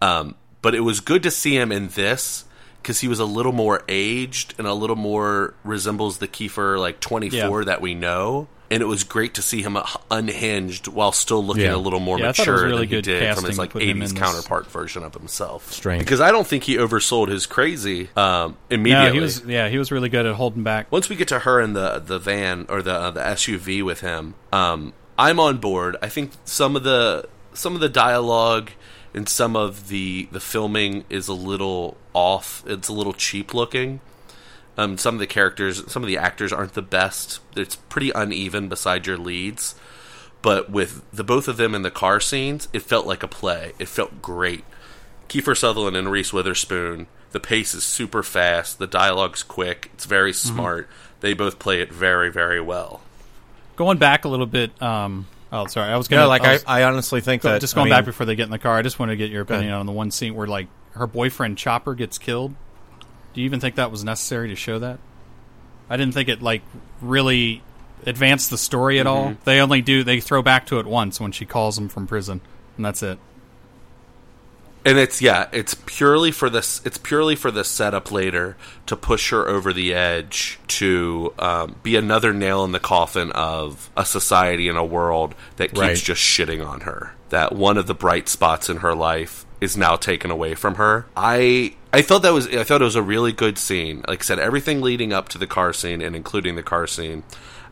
[0.00, 2.44] um, but it was good to see him in this
[2.82, 7.00] because he was a little more aged and a little more resembles the Kiefer like
[7.00, 7.64] 24 Yeah.
[7.66, 8.48] that we know.
[8.72, 11.74] And it was great to see him uh, unhinged while still looking Yeah.
[11.74, 13.58] a little more Yeah, I thought it was mature really than he did from his
[13.58, 14.12] like 80s in this.
[14.12, 15.70] counterpart version of himself.
[15.72, 16.00] Strange.
[16.04, 19.08] Because I don't think he oversold his crazy um, immediately.
[19.08, 20.90] No, he was yeah, he was really good at holding back.
[20.90, 24.00] Once we get to her in the the van or the uh, the SUV with
[24.00, 25.96] him, um, I'm on board.
[26.02, 28.70] I think some of the some of the dialogue
[29.14, 32.62] and some of the the filming is a little off.
[32.66, 34.00] It's a little cheap looking.
[34.78, 37.40] Um, some of the characters, some of the actors aren't the best.
[37.56, 39.74] It's pretty uneven beside your leads.
[40.40, 43.72] But with the both of them in the car scenes, it felt like a play.
[43.78, 44.64] It felt great.
[45.28, 47.06] Kiefer Sutherland and Reese Witherspoon.
[47.30, 48.78] The pace is super fast.
[48.78, 49.90] The dialogue's quick.
[49.94, 50.88] It's very smart.
[51.20, 53.00] They both play it very, very well.
[53.76, 54.80] Going back a little bit.
[54.82, 57.60] Um, oh, sorry, I was gonna No, like I, was- I honestly think Go- that
[57.60, 59.16] just I going mean, back before they get in the car, I just want to
[59.16, 62.54] get your opinion on the one scene where like her boyfriend Chopper gets killed.
[63.34, 64.98] Do you even think that was necessary to show that?
[65.88, 66.62] I didn't think it like
[67.00, 67.62] really
[68.06, 69.30] advanced the story at all.
[69.30, 69.36] Mhm.
[69.44, 72.40] They only do they throw back to it once when she calls him from prison,
[72.76, 73.18] and that's it.
[74.84, 76.82] And it's yeah, it's purely for this.
[76.84, 81.94] It's purely for the setup later to push her over the edge to um, be
[81.94, 85.96] another nail in the coffin of a society and a world that keeps Right.
[85.96, 87.14] just shitting on her.
[87.28, 91.06] That one of the bright spots in her life is now taken away from her.
[91.16, 94.02] I I thought that was I thought it was a really good scene.
[94.08, 97.22] Like I said, everything leading up to the car scene and including the car scene.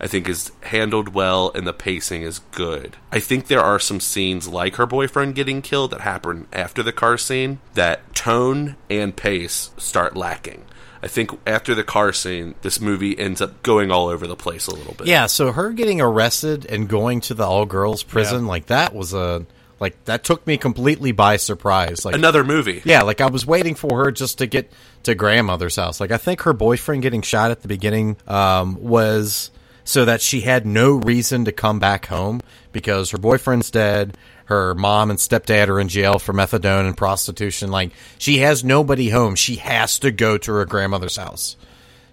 [0.03, 2.97] I think is handled well and the pacing is good.
[3.13, 6.91] I think there are some scenes like her boyfriend getting killed that happen after the
[6.93, 10.65] car scene that tone and pace start lacking.
[11.03, 14.67] I think after the car scene, this movie ends up going all over the place
[14.69, 15.07] a little bit.
[15.07, 18.49] Yeah, so her getting arrested and going to the all girls prison, Yeah.
[18.49, 19.45] like that was a
[19.81, 22.05] like that took me completely by surprise.
[22.05, 22.83] Like Another movie.
[22.85, 24.71] Yeah, like I was waiting for her just to get
[25.05, 26.01] to grandmother's house.
[26.01, 29.51] Like I think her boyfriend getting shot at the beginning um, was
[29.85, 32.41] so that she had no reason to come back home
[32.71, 34.17] because her boyfriend's dead.
[34.45, 37.71] Her mom and stepdad are in jail for methadone and prostitution.
[37.71, 39.35] Like she has nobody home.
[39.37, 41.57] She has to go to her grandmother's house.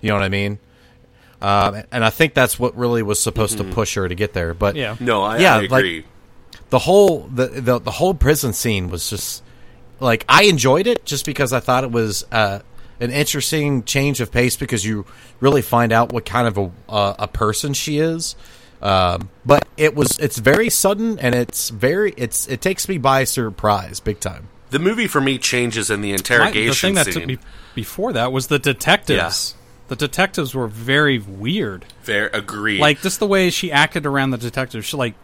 [0.01, 0.59] You know what I mean?
[1.41, 4.53] Um, and I think that's what really was supposed to push her to get there.
[4.53, 4.95] But Yeah.
[4.99, 5.95] No, I- yeah, I agree.
[5.97, 6.05] Like,
[6.69, 9.43] the whole the, the the whole prison scene was just
[9.99, 12.59] like I enjoyed it just because I thought it was uh,
[12.99, 15.05] an interesting change of pace because you
[15.39, 18.35] really find out what kind of a uh, a person she is.
[18.79, 23.23] Um, but it was it's very sudden and it's very it's it takes me by
[23.23, 24.49] surprise big time.
[24.69, 27.13] The movie for me changes in the My- interrogation the thing that scene.
[27.13, 27.37] took me
[27.73, 29.55] before that was the detectives.
[29.87, 31.85] The detectives were very weird.
[32.01, 32.81] Fair, agreed.
[32.81, 34.85] Like just the way she acted around the detectives.
[34.85, 35.15] She like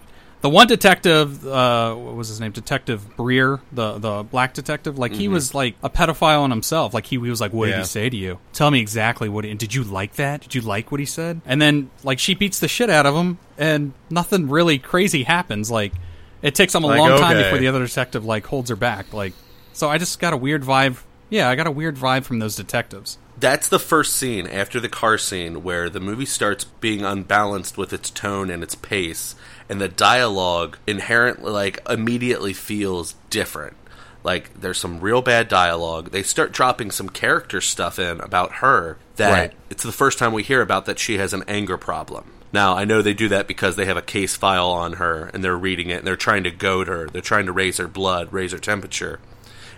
[0.44, 2.52] the one detective, uh, what was his name?
[2.52, 5.00] Detective Breer, the the black detective.
[5.00, 5.32] Like he Mhm.
[5.32, 6.94] was like a pedophile on himself.
[6.94, 8.40] Like he, he was like, "What did he say to you?
[8.52, 9.46] Tell me exactly what.
[9.46, 10.42] He, and did you like that?
[10.42, 13.16] Did you like what he said?" And then like she beats the shit out of
[13.16, 15.72] him, and nothing really crazy happens.
[15.72, 15.94] Like
[16.42, 17.44] it takes them a Like, long time okay.
[17.44, 19.14] before the other detective like holds her back.
[19.14, 19.32] Like
[19.72, 20.98] so, I just got a weird vibe.
[21.30, 23.18] Yeah, I got a weird vibe from those detectives.
[23.40, 27.92] That's the first scene after the car scene where the movie starts being unbalanced with
[27.92, 29.36] its tone and its pace,
[29.68, 33.76] and the dialogue inherently, like, immediately feels different.
[34.24, 36.12] Like, there's some real bad dialogue.
[36.12, 39.54] They start dropping some character stuff in about her that Right.
[39.70, 42.26] it's the first time we hear about that she has an anger problem.
[42.54, 45.44] Now, I know they do that because they have a case file on her and
[45.44, 47.08] they're reading it and they're trying to goad her.
[47.08, 49.20] They're trying to raise her blood, raise her temperature.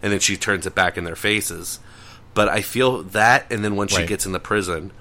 [0.04, 1.80] And then she turns it back in their faces.
[2.36, 4.08] But I feel that, and then when she Right.
[4.08, 4.91] gets in the prison,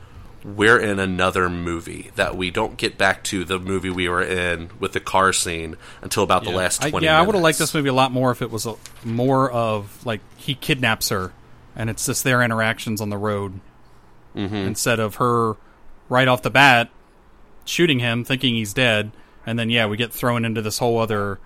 [0.44, 4.70] we're in another movie that we don't get back to the movie we were in
[4.79, 7.59] with the car scene until about the last I- 20 yeah, I would have liked
[7.59, 11.33] this movie a lot more if it was a, more of like he kidnaps her,
[11.77, 13.61] and it's just their interactions on the road
[14.37, 14.55] Mm-hmm.
[14.55, 15.55] instead of her
[16.09, 16.90] right off the bat
[17.64, 19.12] shooting him, thinking he's dead,
[19.47, 21.38] and then yeah, we get thrown into this whole other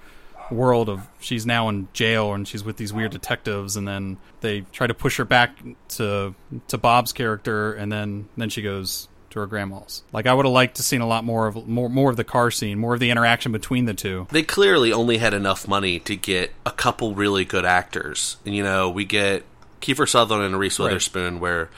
[0.51, 4.63] world of she's now in jail and she's with these weird detectives, and then they
[4.73, 5.59] try to push her back
[5.89, 6.35] to
[6.69, 10.03] to Bob's character, and then then she goes to her grandma's.
[10.13, 12.25] Like I would have liked to seen a lot more of more more of the
[12.25, 14.27] car scene, more of the interaction between the two.
[14.31, 18.37] They clearly only had enough money to get a couple really good actors.
[18.47, 19.45] And, you know, we get
[19.81, 20.87] Kiefer Sutherland and Reese Right.
[20.87, 21.69] Witherspoon, where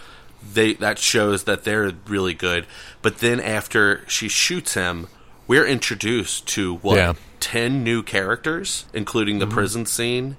[0.52, 2.66] they that shows that they're really good.
[3.02, 5.08] But then after she shoots him,
[5.50, 7.14] we're introduced to what Yeah.
[7.40, 9.48] ten new characters, including Mm-hmm.
[9.50, 10.36] the prison scene,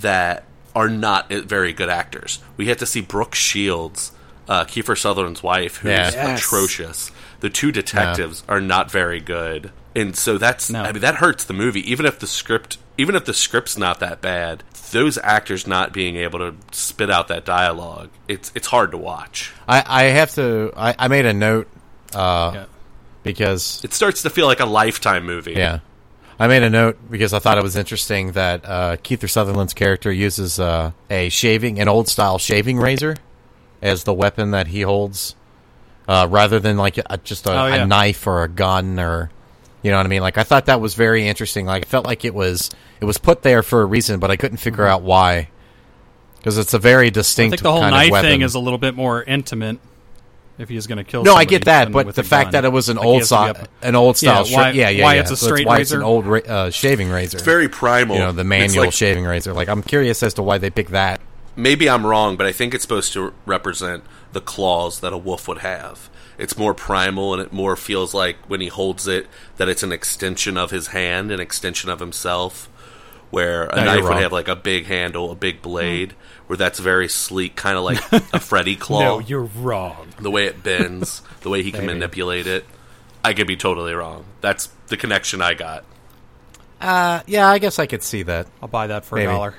[0.00, 2.38] that are not very good actors.
[2.58, 4.12] We get to see Brooke Shields,
[4.48, 6.10] uh, Kiefer Sutherland's wife, who's Yeah.
[6.12, 6.40] Yes.
[6.40, 7.10] atrocious.
[7.40, 11.54] The two detectives are not very good, and so that's I mean that hurts the
[11.54, 11.80] movie.
[11.90, 14.62] Even if the script, even if the script's not that bad,
[14.92, 19.52] those actors not being able to spit out that dialogue, it's it's hard to watch.
[19.66, 20.72] I, I have to.
[20.76, 21.66] I, I made a note
[22.14, 22.66] uh,
[23.22, 25.52] because It starts to feel like a lifetime movie.
[25.52, 25.80] Yeah.
[26.38, 30.10] I made a note because I thought it was interesting that uh, Keith Sutherland's character
[30.10, 33.16] uses uh, a shaving, an old style shaving razor,
[33.80, 35.36] as the weapon that he holds,
[36.08, 37.84] uh, rather than like a, just a, Oh, yeah.
[37.84, 39.30] a knife or a gun or,
[39.82, 40.22] you know what I mean.
[40.22, 41.66] Like I thought that was very interesting.
[41.66, 44.36] Like I felt like it was it was put there for a reason, but I
[44.36, 45.48] couldn't figure out why.
[46.38, 47.52] Because it's a very distinct.
[47.54, 49.78] I think the whole knife thing is a little bit more intimate.
[50.62, 52.52] If he was going to kill, No, I get that, but the fact gun.
[52.52, 54.76] that it was an Like, old has style, up- an old style, Yeah, why, sha-
[54.76, 55.20] yeah, yeah, why yeah.
[55.22, 55.96] it's a So straight why razor?
[55.96, 57.36] It's an old ra- uh, shaving razor.
[57.38, 58.14] It's very primal.
[58.16, 59.52] You know, the manual like- shaving razor.
[59.52, 61.20] Like, I'm curious as to why they picked that.
[61.56, 65.48] Maybe I'm wrong, but I think it's supposed to represent the claws that a wolf
[65.48, 66.08] would have.
[66.38, 69.90] It's more primal, and it more feels like when he holds it that it's an
[69.92, 72.68] extension of his hand, an extension of himself.
[73.30, 76.14] Where a No, knife would have like a big handle, a big blade,
[76.46, 79.00] where that's very sleek, kind of like a Freddy claw.
[79.00, 80.08] No, you're wrong.
[80.20, 81.94] the way it bends, the way he can Maybe.
[81.94, 82.64] manipulate it.
[83.24, 84.24] I could be totally wrong.
[84.40, 85.84] That's the connection I got.
[86.80, 88.48] Uh, yeah, I guess I could see that.
[88.60, 89.26] I'll buy that for Maybe.
[89.26, 89.54] a dollar.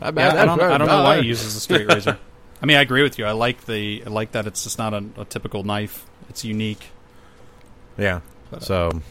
[0.00, 2.18] I, Yeah, I don't, I don't know why he uses a straight razor.
[2.62, 3.24] I mean, I agree with you.
[3.26, 6.06] I like the I like that it's just not a, a typical knife.
[6.30, 6.86] It's unique.
[7.98, 8.20] Yeah.
[8.50, 9.02] But, uh, So,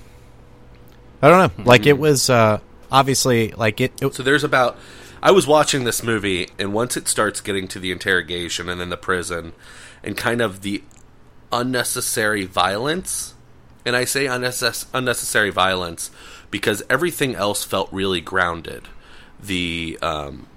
[1.22, 1.64] I don't know.
[1.66, 2.60] Like, it was uh,
[2.92, 4.02] obviously like it.
[4.02, 4.78] it So there's about.
[5.22, 8.90] I was watching this movie, and once it starts getting to the interrogation and then
[8.90, 9.54] the prison,
[10.02, 10.84] and kind of the
[11.52, 13.34] unnecessary violence,
[13.86, 16.10] and I say unnecess- unnecessary violence
[16.52, 18.88] because everything else felt really grounded.
[19.42, 20.48] The um,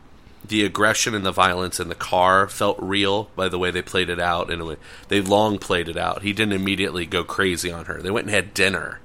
[0.44, 4.10] the aggression and the violence in the car felt real by the way they played
[4.10, 4.50] it out.
[4.50, 4.76] and
[5.08, 6.22] they long played it out.
[6.22, 8.02] He didn't immediately go crazy on her.
[8.02, 9.00] They went and had dinner.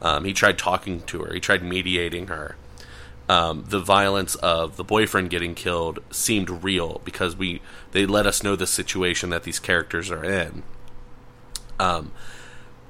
[0.00, 1.34] Um, he tried talking to her.
[1.34, 2.56] He tried mediating her
[3.28, 7.60] um, the violence of the boyfriend getting killed seemed real because we
[7.92, 10.62] they let us know the situation that these characters are in.
[11.78, 12.12] Um,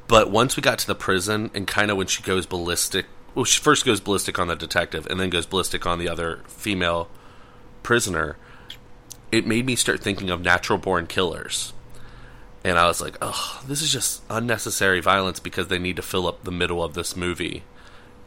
[0.09, 3.45] but once we got to the prison and kind of when she goes ballistic, well,
[3.45, 7.09] she first goes ballistic on the detective and then goes ballistic on the other female
[7.83, 8.37] prisoner.
[9.33, 11.73] It made me start thinking of natural born killers.
[12.63, 16.27] And I was like, oh, this is just unnecessary violence because they need to fill
[16.27, 17.63] up the middle of this movie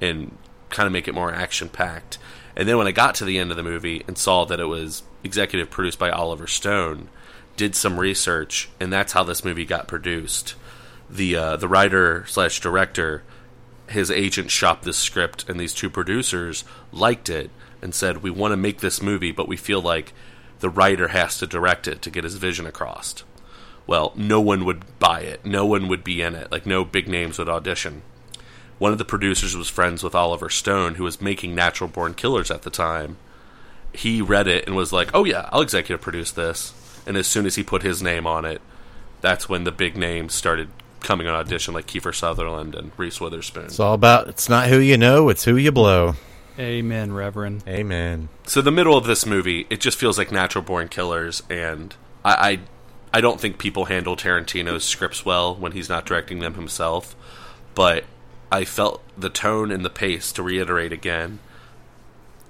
[0.01, 0.37] and
[0.69, 2.17] kind of make it more action packed.
[2.55, 4.65] And then when I got to the end of the movie and saw that it
[4.65, 7.09] was executive produced by Oliver Stone,
[7.55, 10.55] did some research, and that's how this movie got produced.
[11.09, 13.23] The uh, the writer slash director,
[13.87, 17.49] his agent shopped this script, and these two producers liked it
[17.81, 20.13] and said, "We want to make this movie, but we feel like
[20.59, 23.23] the writer has to direct it to get his vision across."
[23.87, 25.45] Well, no one would buy it.
[25.45, 26.51] No one would be in it.
[26.51, 28.03] Like no big names would audition.
[28.79, 32.49] One of the producers was friends with Oliver Stone, who was making Natural Born Killers
[32.49, 33.17] at the time.
[33.93, 36.73] He read it and was like, "Oh yeah, I'll executive produce this."
[37.05, 38.61] And as soon as he put his name on it,
[39.21, 40.69] that's when the big names started
[41.01, 43.65] coming on audition, like Kiefer Sutherland and Reese Witherspoon.
[43.65, 44.27] It's all about.
[44.27, 46.15] It's not who you know; it's who you blow.
[46.57, 47.63] Amen, Reverend.
[47.67, 48.27] Amen.
[48.45, 52.33] So the middle of this movie, it just feels like Natural Born Killers, and I,
[53.13, 57.15] I, I don't think people handle Tarantino's scripts well when he's not directing them himself.
[57.75, 58.03] But
[58.51, 61.39] I felt the tone and the pace, to reiterate again,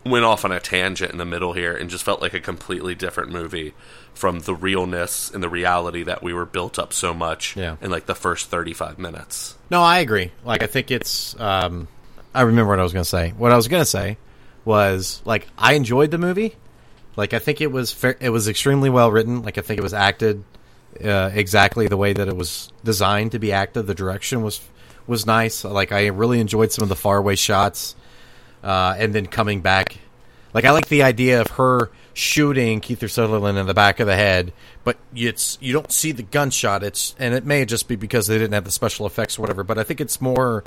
[0.05, 2.95] went off on a tangent in the middle here, and just felt like a completely
[2.95, 3.73] different movie
[4.13, 7.75] from the realness and the reality that we were built up so much Yeah.
[7.81, 9.55] in like the first thirty-five minutes.
[9.69, 10.31] No, I agree.
[10.43, 11.39] Like, I think it's.
[11.39, 11.87] Um,
[12.33, 13.33] I remember what I was going to say.
[13.37, 14.17] What I was going to say
[14.65, 16.55] was like I enjoyed the movie.
[17.15, 19.41] Like, I think it was fair, it was extremely well written.
[19.41, 20.43] Like, I think it was acted
[21.03, 23.87] uh, exactly the way that it was designed to be acted.
[23.87, 24.61] The direction was
[25.07, 25.63] was nice.
[25.63, 27.95] Like, I really enjoyed some of the faraway shots,
[28.63, 29.97] uh, and then coming back.
[30.53, 34.15] Like, I like the idea of her shooting Kiefer Sutherland in the back of the
[34.15, 34.51] head,
[34.83, 36.83] but it's you don't see the gunshot.
[36.83, 39.63] It's and it may just be because they didn't have the special effects or whatever.
[39.63, 40.63] But I think it's more,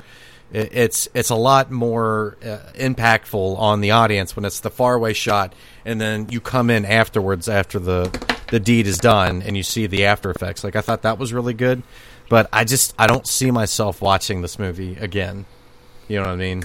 [0.51, 5.53] it's it's a lot more uh, impactful on the audience when it's the faraway shot,
[5.85, 8.09] and then you come in afterwards after the
[8.49, 10.63] the deed is done, and you see the after effects.
[10.63, 11.83] Like I thought that was really good,
[12.33, 15.45] but I just I don't see myself watching this movie again.
[16.07, 16.63] You know what I mean?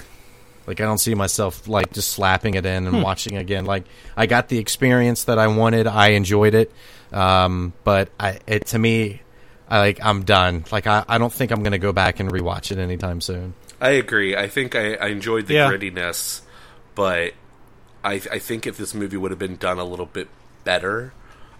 [0.65, 3.03] Like I don't see myself like just slapping it in and Hmm.
[3.03, 3.65] watching again.
[3.65, 3.83] Like
[4.17, 5.85] I got the experience that I wanted.
[5.85, 6.71] I enjoyed it,
[7.13, 9.21] um, but I it to me,
[9.69, 10.65] I like I'm done.
[10.71, 13.53] Like I, I don't think I'm gonna go back and rewatch it anytime soon.
[13.79, 14.35] I agree.
[14.35, 15.69] I think I, I enjoyed the Yeah.
[15.69, 16.41] grittiness,
[16.95, 17.33] but
[18.03, 20.29] I, I think if this movie would have been done a little bit
[20.63, 21.13] better,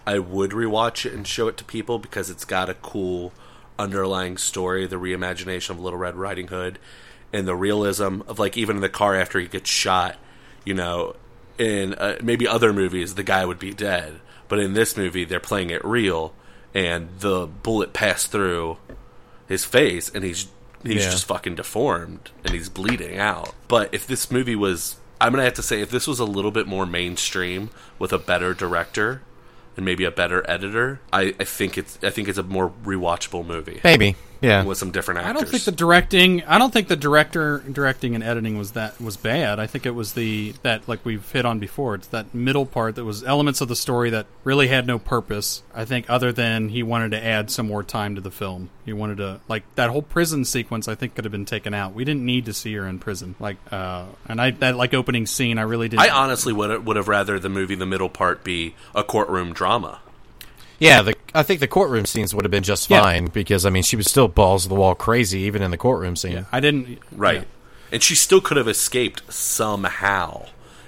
[0.04, 3.32] I would rewatch it and show it to people because it's got a cool
[3.80, 6.78] underlying story, the reimagination of Little Red Riding Hood,
[7.32, 10.16] and the realism of like even in the car after he gets shot,
[10.64, 11.16] you know,
[11.58, 15.40] in uh, maybe other movies the guy would be dead, but in this movie they're
[15.40, 16.34] playing it real,
[16.74, 18.76] and the bullet passed through
[19.48, 20.46] his face, and he's
[20.82, 21.10] he's Yeah.
[21.10, 23.54] just fucking deformed and he's bleeding out.
[23.68, 26.50] But if this movie was, I'm gonna have to say, if this was a little
[26.50, 29.20] bit more mainstream with a better director
[29.80, 33.46] and maybe a better editor, I, I think it's I think it's a more rewatchable
[33.46, 33.80] movie.
[33.82, 34.64] Maybe, yeah.
[34.64, 35.30] with some different actors.
[35.30, 36.42] I don't think the directing.
[36.44, 39.60] I don't think the director directing and editing was that was bad.
[39.60, 41.94] I think it was the that like we've hit on before.
[41.94, 45.62] It's that middle part that was elements of the story that really had no purpose.
[45.74, 48.70] I think other than he wanted to add some more time to the film.
[48.84, 50.88] He wanted to like that whole prison sequence.
[50.88, 51.94] I think could have been taken out.
[51.94, 53.34] We didn't need to see her in prison.
[53.38, 55.58] Like uh, and I that like opening scene.
[55.58, 56.02] I really didn't.
[56.02, 60.00] I honestly would would have rather the movie the middle part be a courtroom drama.
[60.80, 63.02] Yeah, the, I think the courtroom scenes would have been just Yeah.
[63.02, 65.76] fine because I mean she was still balls to the wall crazy even in the
[65.76, 66.46] courtroom scene.
[66.50, 67.46] I didn't Right.
[67.92, 70.46] And she still could have escaped somehow.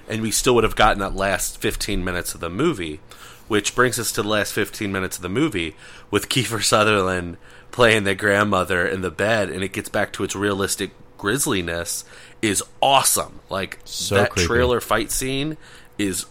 [0.09, 3.01] And we still would have gotten that last 15 minutes of the movie,
[3.49, 5.77] which brings us to the last 15 minutes of the movie
[6.11, 7.37] with Kiefer Sutherland
[7.71, 12.05] playing the grandmother in the bed, and it gets back to its realistic grisliness,
[12.43, 13.41] is awesome.
[13.49, 14.47] Like, So that creepy.
[14.47, 15.57] trailer fight scene
[15.99, 16.27] is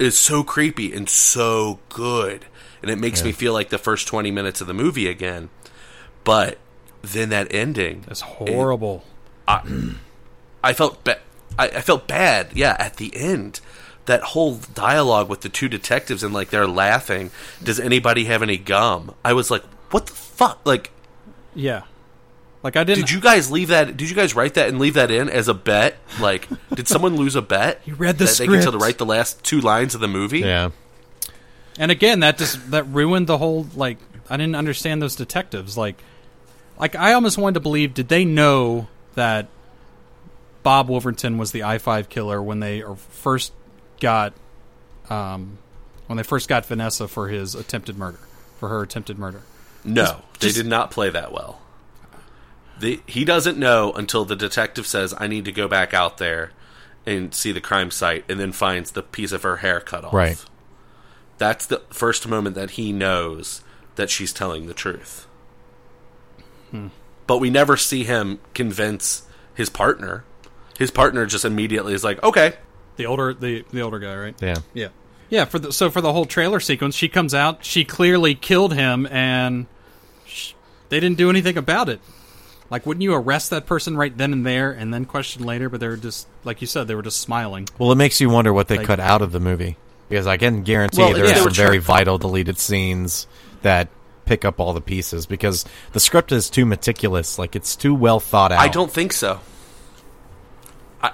[0.00, 2.46] is so creepy and so good.
[2.84, 3.26] And it makes Yeah.
[3.26, 5.48] me feel like the first 20 minutes of the movie again.
[6.22, 6.58] But
[7.02, 9.04] then that ending is horrible.
[9.48, 9.94] I,
[10.62, 11.18] I felt ba-
[11.58, 12.48] I, I felt bad.
[12.54, 13.60] Yeah, at the end,
[14.06, 17.30] that whole dialogue with the two detectives and like they're laughing.
[17.62, 19.14] Does anybody have any gum?
[19.24, 20.60] I was like, what the fuck?
[20.64, 20.90] Like,
[21.54, 21.82] Yeah.
[22.62, 23.00] Like I didn't.
[23.02, 23.94] did you guys leave that?
[23.98, 25.96] Did you guys write that and leave that in as a bet?
[26.18, 27.82] Like, did someone lose a bet?
[27.86, 30.40] You read the that They get to write the last two lines of the movie.
[30.40, 30.70] Yeah.
[31.78, 33.98] And again, that just that ruined the whole like
[34.30, 36.02] I didn't understand those detectives like
[36.78, 39.48] like I almost wanted to believe did they know that
[40.62, 43.52] Bob Wolverton was the I5 killer when they first
[44.00, 44.32] got
[45.10, 45.58] um
[46.06, 48.18] when they first got Vanessa for his attempted murder
[48.58, 49.42] for her attempted murder.
[49.84, 51.60] No, Just- they just- did not play that well.
[52.80, 56.50] The, he doesn't know until the detective says, "I need to go back out there
[57.06, 60.12] and see the crime site," and then finds the piece of her hair cut off.
[60.12, 60.44] Right.
[61.44, 63.60] That's the first moment that he knows
[63.96, 65.26] that she's telling the truth.
[66.70, 66.86] Hmm.
[67.26, 69.22] But we never see him convince
[69.54, 70.24] his partner.
[70.78, 72.54] His partner just immediately is like, "Okay,
[72.96, 74.34] The older the the older guy, right?
[74.40, 74.56] Yeah.
[74.72, 74.88] Yeah.
[75.28, 78.72] Yeah, for the so for the whole trailer sequence, she comes out, she clearly killed
[78.72, 79.66] him and
[80.26, 80.52] sh-
[80.88, 82.00] they didn't do anything about it.
[82.70, 85.80] Like wouldn't you arrest that person right then and there and then question later, but
[85.80, 87.68] they were just like you said they were just smiling.
[87.78, 89.76] Well, it makes you wonder what they Like- cut out of the movie
[90.14, 91.42] because I can guarantee Well, there's yeah.
[91.42, 93.26] some very vital deleted scenes
[93.62, 93.88] that
[94.26, 97.36] pick up all the pieces because the script is too meticulous.
[97.36, 98.60] Like it's too well thought out.
[98.60, 99.40] I don't think so.
[101.02, 101.10] I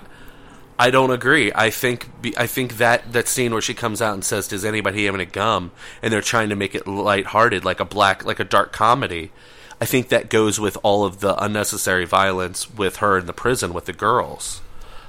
[0.78, 1.50] I don't agree.
[1.54, 5.06] I think I think that that scene where she comes out and says, "Does anybody
[5.06, 5.70] have any gum?"
[6.02, 9.32] and they're trying to make it lighthearted, like a black, like a dark comedy.
[9.80, 13.72] I think that goes with all of the unnecessary violence with her in the prison
[13.72, 14.60] with the girls,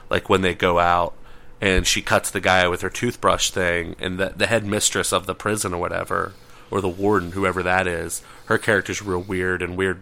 [0.10, 1.14] like when they go out
[1.62, 5.26] and she cuts the guy with her toothbrush thing, and the the head mistress of
[5.28, 6.34] the prison or whatever,
[6.70, 10.02] or the warden, whoever that is, her character's real weird and weird.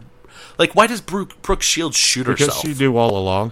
[0.58, 2.62] Like, why does Brooke, Brooke Shields shoot because herself?
[2.66, 3.52] she knew all along.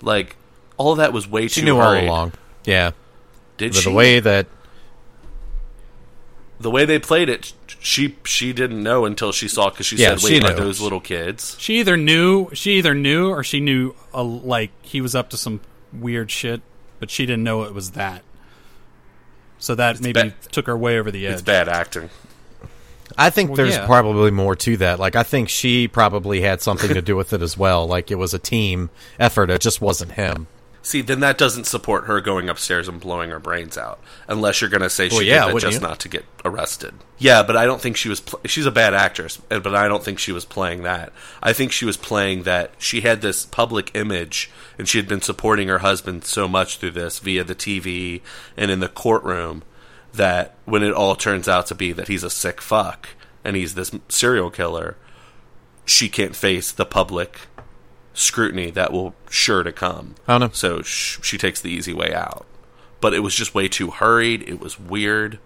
[0.00, 0.36] Like
[0.76, 2.32] all of that was way She too knew all along.
[2.64, 2.92] Yeah.
[3.58, 3.90] Did But she?
[3.90, 4.46] The way that
[6.60, 10.16] the way they played it, she she didn't know until she saw because she Yeah,
[10.16, 13.60] said, "Wait, she are those little kids?" She either knew she either knew or she
[13.60, 15.60] knew uh, like he was up to some
[15.92, 16.62] weird shit,
[17.02, 18.22] but she didn't know it was that.
[19.58, 21.32] So that maybe ba- took her way over the edge.
[21.32, 22.10] It's bad acting.
[23.18, 23.86] I think Well, there's yeah.
[23.86, 25.00] probably more to that.
[25.00, 27.88] Like I think she probably had something to do with it as well.
[27.88, 28.88] Like it was a team
[29.18, 29.50] effort.
[29.50, 30.46] It just wasn't him.
[30.84, 34.68] See, then that doesn't support her going upstairs and blowing her brains out, unless you're
[34.68, 35.86] going to say she Well, yeah, did that just you?
[35.86, 36.94] not to get arrested.
[37.18, 38.18] Yeah, but I don't think she was.
[38.20, 41.12] Pl- she's a bad actress, but I don't think she was playing that.
[41.40, 45.20] I think she was playing that she had this public image, and she had been
[45.20, 48.20] supporting her husband so much through this via the TV
[48.56, 49.62] and in the courtroom
[50.12, 53.10] that when it all turns out to be that he's a sick fuck
[53.44, 54.96] and he's this serial killer,
[55.84, 57.42] she can't face the public
[58.14, 60.14] scrutiny that will sure to come.
[60.28, 60.50] I don't know.
[60.52, 62.46] So sh- she takes the easy way out.
[63.00, 64.42] But it was just way too hurried.
[64.48, 65.38] It was weird.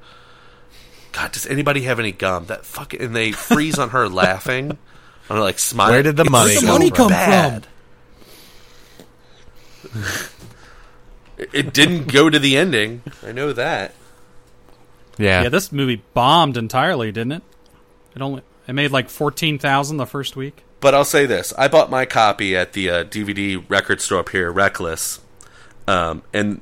[1.12, 2.46] God, does anybody have any gum?
[2.46, 4.72] That fucking and they freeze on her laughing.
[5.30, 5.94] On her like smiling.
[5.94, 7.66] Where did the It's money so come Where'd the money come bad.
[11.38, 13.02] It- It didn't go to the ending.
[13.26, 13.94] I know that.
[15.18, 15.42] Yeah.
[15.44, 17.42] Yeah, this movie bombed entirely, didn't it?
[18.14, 20.62] It only it made like fourteen thousand the first week.
[20.86, 24.28] But I'll say this: I bought my copy at the uh, DVD record store up
[24.28, 25.18] here, Reckless,
[25.88, 26.60] um, and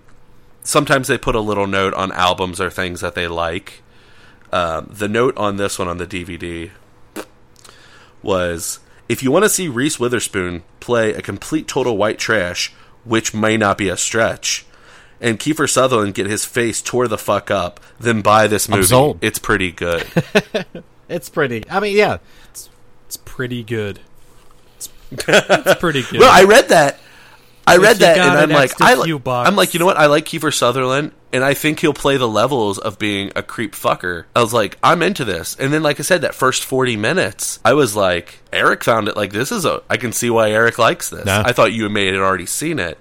[0.63, 3.83] sometimes they put a little note on albums or things that they like.
[4.51, 6.71] Um, the note on this one on the DVD
[8.23, 8.79] was:
[9.11, 12.73] if you want to see Reese Witherspoon play a complete total white trash,
[13.05, 14.65] which may not be a stretch,
[15.21, 18.81] and Kiefer Sutherland get his face tore the fuck up, then buy this movie.
[19.21, 20.07] It's pretty good.
[21.07, 21.65] It's pretty.
[21.69, 22.17] I mean, yeah.
[23.07, 24.01] It's pretty good.
[25.15, 26.21] It's, it's pretty good.
[26.21, 26.99] Well, I read that.
[27.67, 29.19] I If read that, and I'm like, I li-.
[29.27, 29.97] I'm like, you know what?
[29.97, 33.73] I like Kiefer Sutherland, and I think he'll play the levels of being a creep
[33.73, 34.25] fucker.
[34.37, 35.57] I was like, I'm into this.
[35.59, 39.17] And then, like I said, that first 40 minutes, I was like, Eric found it
[39.17, 39.83] like this is a.
[39.89, 41.25] I can see why Eric likes this.
[41.25, 41.43] Nah.
[41.45, 42.99] I thought you May had already seen it.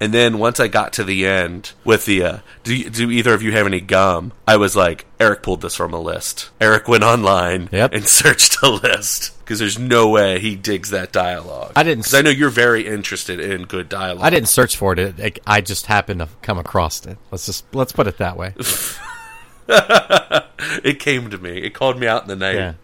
[0.00, 3.42] And then once I got to the end with the, uh, do, do either of
[3.42, 4.32] you have any gum?
[4.46, 6.50] I was like, Eric pulled this from a list.
[6.60, 7.92] Eric went online Yep.
[7.94, 11.72] and searched a list because there's no way he digs that dialogue.
[11.74, 14.24] I didn't because I know you're very interested in good dialogue.
[14.24, 14.98] I didn't search for it.
[15.00, 17.18] It- it- I just happened to come across it.
[17.32, 18.54] Let's just let's put it that way.
[19.68, 21.58] it came to me.
[21.58, 22.54] It called me out in the night.
[22.56, 22.74] Yeah.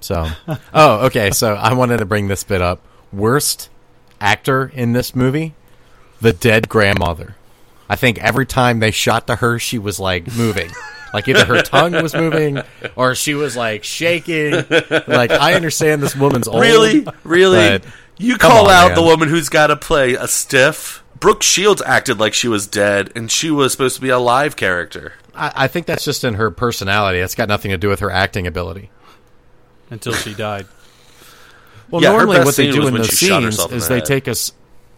[0.00, 0.28] So,
[0.74, 1.30] oh, okay.
[1.30, 2.80] So I wanted to bring this bit up.
[3.12, 3.70] Worst
[4.20, 5.54] actor in this movie,
[6.24, 7.36] the dead grandmother.
[7.88, 10.70] I think every time they shot to her, she was like moving.
[11.12, 12.60] Like either her tongue was moving
[12.96, 14.52] or she was like shaking.
[15.06, 16.60] Like I understand this woman's old.
[16.62, 17.80] Really, really,
[18.16, 18.94] you call on, out man.
[18.96, 21.04] the woman who's got to play a stiff.
[21.20, 24.56] Brooke Shields acted like she was dead, and she was supposed to be a live
[24.56, 25.12] character.
[25.34, 27.20] I, I think that's just in her personality.
[27.20, 28.90] It's got nothing to do with her acting ability.
[29.90, 30.66] until she died.
[31.90, 34.00] Well, Yeah, normally what they do in when those scenes herself in is the they
[34.00, 34.04] head.
[34.06, 34.52] take us,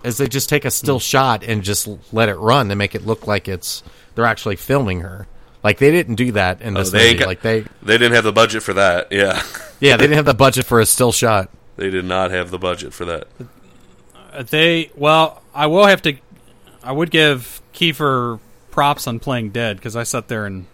[0.06, 3.04] is they just take a still shot and just let it run and make it
[3.06, 3.82] look like it's
[4.14, 5.26] they're actually filming her.
[5.62, 7.18] Like they didn't do that in Oh, this they movie.
[7.18, 9.10] got- like they, They didn't have the budget for that.
[9.10, 9.42] Yeah,
[9.80, 11.50] yeah, they didn't have the budget for a still shot.
[11.76, 13.26] they did not have the budget for that.
[14.32, 16.16] Uh, They well, I will have to.
[16.82, 18.38] I would give Kiefer
[18.70, 20.66] props on playing dead because I sat there and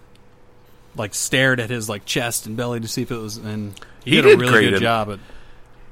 [0.94, 3.72] like stared at his like chest and belly to see if it was, and
[4.04, 5.10] he, He did, did a really great good in- job.
[5.10, 5.18] At,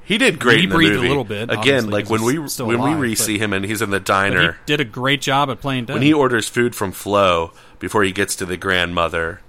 [0.03, 2.67] He did great He in the breathed a little bit, Again, Like when we still
[2.67, 4.57] when alive, we re-see him and he's in the but he diner.
[4.65, 5.93] did a great job at playing dead.
[5.93, 9.41] when he orders food from Flo before he gets to the grandmother,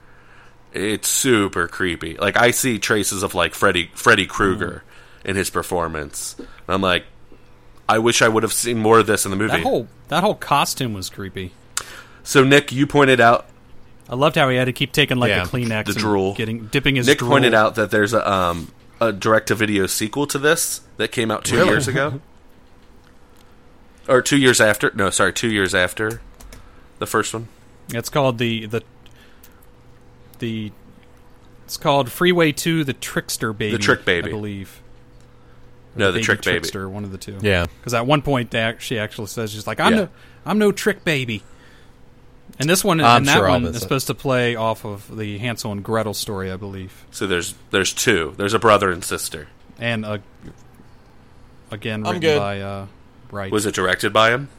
[0.72, 2.16] it's super creepy.
[2.16, 4.82] Like I see traces of like Freddy Freddy Krueger
[5.24, 5.30] Mm.
[5.30, 6.34] in his performance.
[6.38, 7.04] And I'm like,
[7.88, 9.52] I wish I would have seen more of this in the movie.
[9.52, 11.52] that whole that whole costume was creepy.
[12.22, 13.46] So Nick, you pointed out
[14.08, 15.44] I loved how he had to keep taking like Yeah.
[15.44, 17.06] a Kleenex, the and drool, getting dipping his.
[17.06, 17.30] Nick drool.
[17.30, 18.70] pointed out that there's a um,
[19.08, 21.68] a direct to video sequel to this that came out two Really?
[21.70, 22.20] years ago,
[24.08, 24.90] or two years after.
[24.94, 26.20] No, sorry, two years after
[26.98, 27.48] the first one.
[27.90, 28.82] It's called the the
[30.38, 30.72] the.
[31.64, 33.72] It's called Freeway Two: The Trickster Baby.
[33.76, 34.28] The Trick Baby.
[34.28, 34.82] I believe.
[35.96, 36.58] No, the Baby Trick Baby.
[36.60, 37.38] Trickster, one of the two.
[37.40, 37.66] Yeah.
[37.80, 39.98] Because at one point, they act- she actually says, "She's like, I'm Yeah.
[40.00, 40.08] no,
[40.46, 41.42] I'm no trick baby."
[42.58, 43.80] And this one, I'm and that sure one is it.
[43.80, 47.92] supposed to play off of the Hansel and Gretel story, I believe, So there's there's
[47.92, 48.34] two.
[48.36, 49.48] There's a brother and sister.
[49.78, 50.18] and uh,
[51.70, 52.38] again I'm written good.
[52.38, 52.86] by uh,
[53.28, 53.50] Bright.
[53.52, 54.48] Was it directed by him?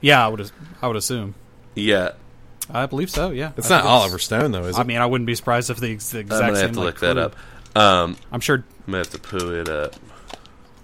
[0.00, 0.50] Yeah, I would.
[0.80, 1.34] I would assume.
[1.74, 2.12] Yeah,
[2.72, 3.30] I believe so.
[3.30, 4.80] Yeah, It's I not Oliver Stone though, is it?
[4.80, 6.74] I mean, I wouldn't be surprised if the ex- the exact I'm gonna same have
[6.76, 7.22] to like, look that crew.
[7.22, 7.76] up.
[7.76, 8.56] Um, I'm sure.
[8.56, 9.96] I'm gonna have to pull it up.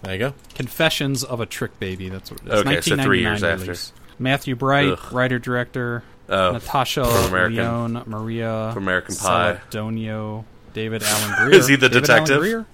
[0.07, 0.35] There you go.
[0.55, 2.09] Confessions of a Trick Baby.
[2.09, 2.53] That's what it is.
[2.61, 4.23] Okay, so three years 1999 after.
[4.23, 5.13] Matthew Bright, Ugh.
[5.13, 6.05] writer director.
[6.29, 9.61] Oh, Natasha from Lyonne, Maria from American Pie.
[9.71, 10.45] Celedonio,
[10.75, 11.59] David Alan Grier.
[11.59, 12.41] Is he the David Alan detective?
[12.41, 12.67] Grier?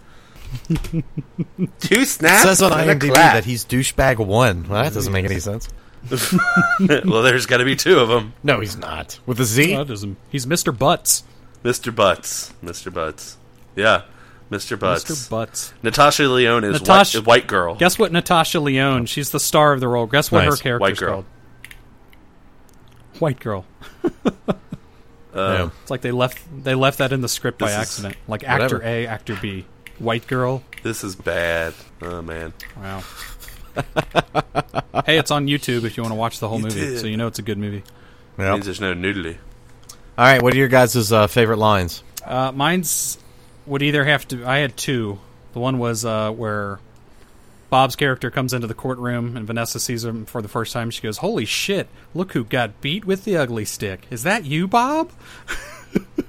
[1.80, 2.42] Two It snaps.
[2.42, 3.34] says on and a IMDb clap.
[3.34, 4.68] that he's douchebag one.
[4.68, 5.68] Well, that doesn't make any sense.
[7.06, 8.34] well, there's got to be two of them.
[8.42, 9.18] No, he's not.
[9.24, 9.74] With a Z?
[9.76, 9.84] Oh,
[10.30, 10.76] He's Mr.
[10.76, 11.24] Butts.
[11.62, 11.94] Mr.
[11.94, 12.52] Butts.
[12.62, 12.92] Mr.
[12.92, 13.36] Butts.
[13.76, 14.02] Yeah,
[14.52, 14.78] Mr.
[14.78, 15.04] Butts.
[15.04, 15.30] Mr.
[15.30, 15.72] Butts.
[15.82, 17.74] Natasha Lyonne is Natasha- white, white girl.
[17.74, 20.06] Guess what Natasha Lyonne, she's the star of the role.
[20.06, 20.58] Guess what Nice.
[20.58, 21.12] her character's White girl.
[21.12, 21.24] called?
[23.18, 23.64] White girl.
[25.34, 28.16] Uh, It's like they left they left that in the script by This is- accident.
[28.28, 28.82] Like actor Whatever.
[28.84, 29.64] A, actor B.
[29.98, 30.62] White girl.
[30.82, 31.72] This is bad.
[32.02, 32.52] Oh man.
[32.76, 33.02] Wow.
[35.06, 36.98] hey, it's on YouTube if you want to watch the whole You movie, did.
[37.00, 37.82] so you know it's a good movie.
[38.38, 38.52] Yep.
[38.52, 39.38] Means there's no nudity.
[40.18, 42.02] All right, what are your guys' uh, favorite lines?
[42.22, 43.16] Uh, mine's
[43.66, 44.44] would either have to.
[44.46, 45.18] I had two.
[45.52, 46.80] The one was uh, where
[47.70, 50.90] Bob's character comes into the courtroom and Vanessa sees him for the first time.
[50.90, 51.88] She goes, "Holy shit!
[52.14, 54.06] Look who got beat with the ugly stick.
[54.10, 55.10] Is that you, Bob?"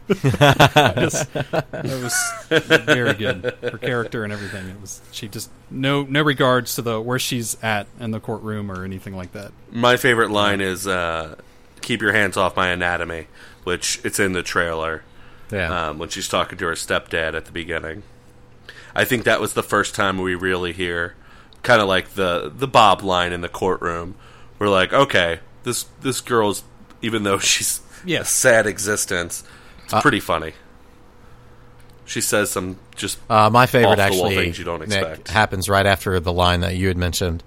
[0.08, 3.56] That was very good.
[3.62, 4.68] Her character and everything.
[4.68, 5.02] It was.
[5.12, 9.16] She just no no regards to the where she's at in the courtroom or anything
[9.16, 9.52] like that.
[9.72, 11.36] My favorite line is uh,
[11.82, 13.28] "Keep your hands off my anatomy,"
[13.64, 15.04] which it's in the trailer.
[15.54, 15.90] Yeah.
[15.90, 18.04] Um, when she's talking to her stepdad at the beginning.
[18.96, 21.16] I think that was the first time we really hear
[21.64, 24.16] kind of like the the Bob line in the courtroom.
[24.60, 26.64] We're like, okay, this this girl's
[27.02, 28.30] even though she's Yes.
[28.30, 29.44] a sad existence,
[29.86, 30.54] it's Uh, pretty funny.
[32.06, 35.28] She says some just Uh, my favorite actually things you don't Nick, expect.
[35.30, 37.44] happens right after the line that you had mentioned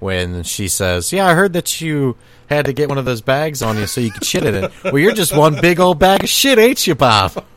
[0.00, 2.16] when she says, "Yeah, I heard that you
[2.48, 4.72] had to get one of those bags on you so you could shit in it."
[4.84, 7.44] well, you're just one big old bag of shit, ain't you, Bob?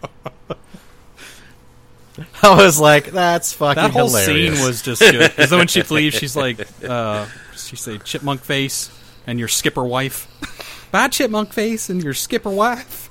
[2.44, 3.94] I was like, "That's fucking hilarious.
[3.94, 7.26] that whole hilarious." scene was just good because when she leaves, she's like, uh,
[7.56, 8.92] she say chipmunk face
[9.26, 10.28] and your skipper wife.
[10.92, 13.10] Bye, chipmunk face and your skipper wife.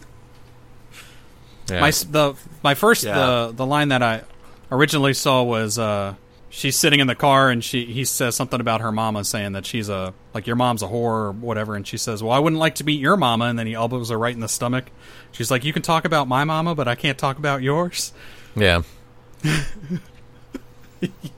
[1.70, 1.81] Yeah.
[1.81, 3.14] My the my first Yeah.
[3.14, 4.22] the the line that I
[4.70, 6.14] originally saw was uh,
[6.51, 9.64] she's sitting in the car and she he says something about her mama saying that
[9.64, 10.92] she's a like your mom's a whore
[11.28, 13.66] or whatever and she says well I wouldn't like to beat your mama and then
[13.66, 14.86] he elbows her right in the stomach.
[15.32, 18.12] She's like you can talk about my mama but I can't talk about yours.
[18.55, 18.82] yeah.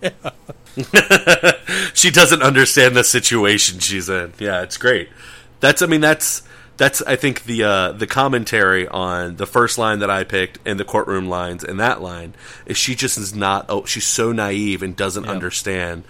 [0.02, 0.10] Yeah.
[1.94, 4.32] She doesn't understand the situation she's in.
[4.38, 5.08] Yeah, it's great.
[5.60, 6.42] That's I mean that's
[6.76, 10.80] that's I think the uh, the commentary on the first line that I picked and
[10.80, 12.34] the courtroom lines and that line
[12.66, 16.04] is she just is not oh she's so naive and doesn't understand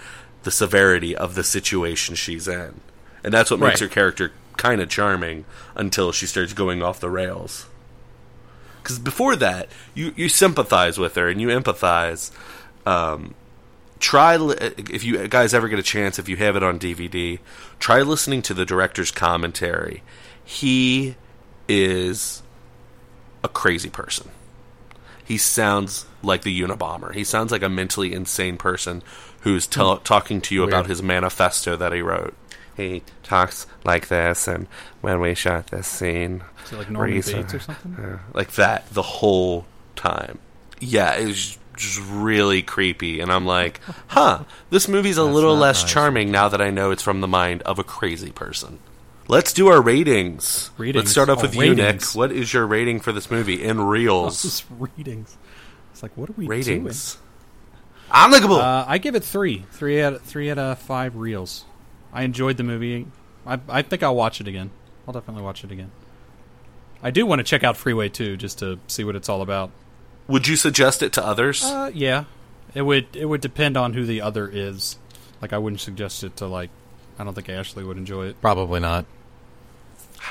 [0.45, 2.81] the severity of the situation she's in.
[3.25, 3.89] And that's what makes Right.
[3.89, 5.45] her character kind of charming
[5.75, 7.67] until she starts going off the rails.
[8.85, 12.31] Cuz before that, you you sympathize with her and you empathize
[12.87, 13.35] um,
[14.01, 14.37] try
[14.91, 17.39] if you guys ever get a chance if you have it on DVD
[17.79, 20.03] try listening to the director's commentary
[20.45, 21.17] he
[21.69, 22.43] is
[23.45, 24.31] a crazy person
[25.25, 29.03] he sounds like the Unabomber he sounds like a mentally insane person
[29.41, 32.35] who's tell talking to you about his manifesto that he wrote
[32.77, 34.67] he talks like this and
[35.01, 37.95] when we shot this scene Is it like Norman reason- Bates or something?
[37.97, 39.67] uh, like that the whole
[39.97, 40.39] time.
[40.81, 45.55] Yeah, it was just really creepy, and I'm like, huh, this movie's a That's little
[45.57, 45.93] less nice.
[45.93, 48.79] charming now that I know it's from the mind of a crazy person.
[49.29, 50.71] Let's do our ratings.
[50.77, 51.05] Ratings.
[51.05, 52.03] Let's start off Oh, with you, Nick.
[52.15, 54.43] What is your rating for this movie in All reels?
[54.43, 55.37] this ratings.
[55.93, 57.15] It's like what are we ratings.
[57.15, 57.23] doing?
[58.13, 58.59] Unlookable.
[58.61, 61.65] Uh, I give it three, three out, three out of five reels.
[62.13, 63.07] I enjoyed the movie.
[63.47, 64.71] I, I think I'll watch it again.
[65.07, 65.91] I'll definitely watch it again.
[67.03, 69.71] I do want to check out Freeway 2 just to see what it's all about.
[70.29, 71.65] Would you suggest it to others?
[71.65, 72.25] Uh, yeah,
[72.75, 73.17] it would.
[73.17, 74.99] It would depend on who the other is.
[75.41, 76.71] Like, I wouldn't suggest it to like
[77.19, 78.41] I don't think Ashley would enjoy it.
[78.41, 79.05] Probably not.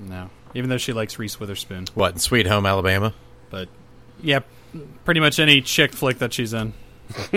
[0.00, 1.86] No, even though she likes Reese Witherspoon.
[1.94, 3.14] What in Sweet Home Alabama?
[3.50, 3.68] But
[4.22, 4.40] yeah,
[5.04, 6.72] pretty much any chick flick that she's in.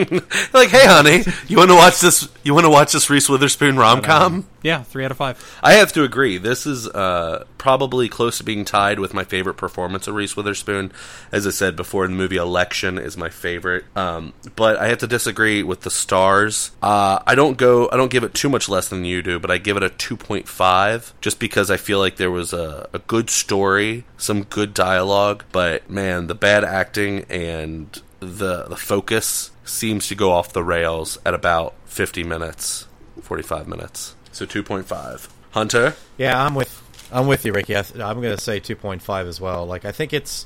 [0.54, 2.28] like, hey, honey, you want to watch this?
[2.44, 4.48] You want to watch this Reese Witherspoon rom com?
[4.64, 5.60] Yeah, three out of five.
[5.64, 6.38] I have to agree.
[6.38, 10.92] This is uh, probably close to being tied with my favorite performance of Reese Witherspoon.
[11.32, 13.86] As I said before, the movie Election is my favorite.
[13.96, 16.72] Um, but I have to disagree with the stars.
[16.82, 17.90] Uh, I don't go.
[17.92, 19.90] I don't give it too much less than you do, but I give it a
[19.90, 24.44] two point five, just because I feel like there was a, a good story, some
[24.44, 25.46] good dialogue.
[25.54, 31.18] But man, the bad acting and the the focus seems to go off the rails
[31.26, 32.88] at about 50 minutes,
[33.22, 34.16] 45 minutes.
[34.32, 35.30] So 2.5.
[35.52, 35.96] Hunter?
[36.18, 36.78] Yeah, I'm with
[37.12, 37.76] I'm with you, Ricky.
[37.76, 39.66] I I'm going to say 2.5 as well.
[39.66, 40.46] Like I think it's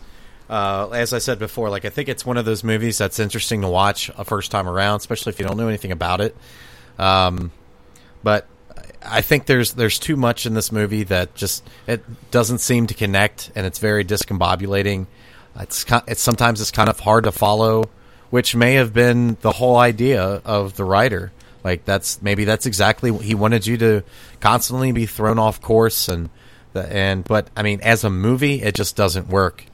[0.49, 3.61] uh, as I said before, like I think it's one of those movies that's interesting
[3.61, 6.35] to watch a first time around, especially if you don't know anything about it.
[6.97, 7.51] Um,
[8.23, 8.47] but
[9.03, 12.93] I think there's there's too much in this movie that just it doesn't seem to
[12.93, 15.05] connect, and it's very discombobulating.
[15.59, 17.89] It's it's sometimes it's kind of hard to follow,
[18.29, 21.31] which may have been the whole idea of the writer.
[21.63, 24.03] Like that's maybe that's exactly what he wanted you to
[24.39, 26.29] constantly be thrown off course, and
[26.75, 29.65] and but I mean, as a movie, it just doesn't work.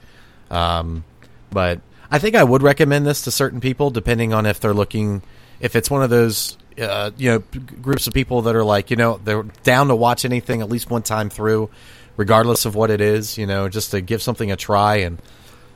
[0.49, 1.03] Um,
[1.49, 5.21] but I think I would recommend this to certain people, depending on if they're looking,
[5.59, 7.39] if it's one of those, uh, you know,
[7.81, 10.89] groups of people that are like, you know, they're down to watch anything at least
[10.89, 11.69] one time through,
[12.17, 14.97] regardless of what it is, you know, just to give something a try.
[14.97, 15.21] And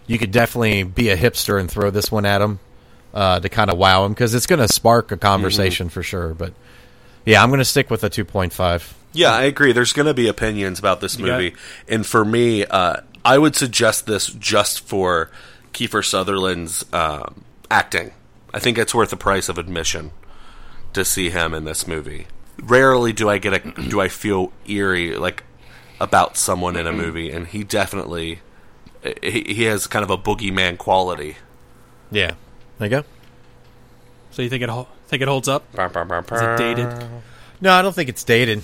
[0.07, 2.59] you could definitely be a hipster and throw this one at them
[3.13, 6.33] uh, to kind of wow them because it's going to spark a conversation for sure.
[6.33, 6.53] But
[7.25, 8.93] yeah, I'm going to stick with a 2.5.
[9.13, 9.71] Yeah, I agree.
[9.71, 11.55] There's going to be opinions about this movie,
[11.87, 15.31] and for me, uh, I would suggest this just for
[15.73, 18.11] Kiefer Sutherland's um, acting.
[18.53, 20.11] I think it's worth the price of admission
[20.93, 22.27] to see him in this movie.
[22.61, 25.43] Rarely do I get a do I feel eerie like
[25.99, 28.41] about someone in a movie, and he definitely
[29.21, 31.37] he, he has kind of a boogeyman quality.
[32.11, 32.35] Yeah,
[32.77, 33.03] there you go.
[34.31, 35.63] So you think it hol- think it holds up?
[36.35, 36.87] Is it dated?
[37.61, 38.63] No, I don't think it's dated.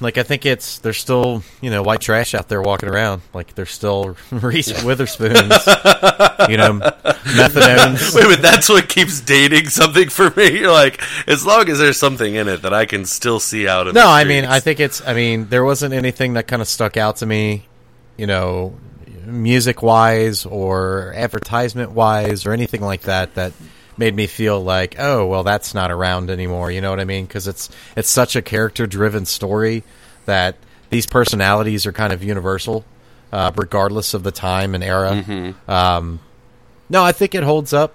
[0.00, 3.22] Like I think it's there's still you know white trash out there walking around.
[3.34, 5.32] Like there's still Reese Witherspoons,
[6.48, 6.78] you know,
[7.34, 8.14] methadones.
[8.14, 10.60] Wait a minute, that's what keeps dating something for me.
[10.60, 13.88] You're like, as long as there's something in it that I can still see out
[13.88, 13.94] of.
[13.94, 14.44] No, the I mean.
[14.44, 15.04] I think it's.
[15.04, 17.66] I mean there wasn't anything that kind of stuck out to me,
[18.16, 18.76] you know,
[19.28, 23.52] music wise or advertisement wise or anything like that that
[23.96, 26.70] made me feel like oh well that's not around anymore.
[26.70, 27.26] You know what i mean?
[27.26, 29.82] Because it's it's such a character driven story
[30.26, 30.56] that
[30.90, 32.84] these personalities are kind of universal
[33.32, 35.10] uh, regardless of the time and era.
[35.26, 35.68] Mhm.
[35.68, 36.20] um,
[36.88, 37.92] no i think it holds up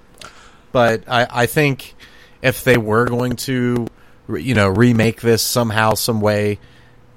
[0.71, 1.95] but I, I think
[2.41, 3.87] if they were going to
[4.29, 6.59] you know remake this somehow some way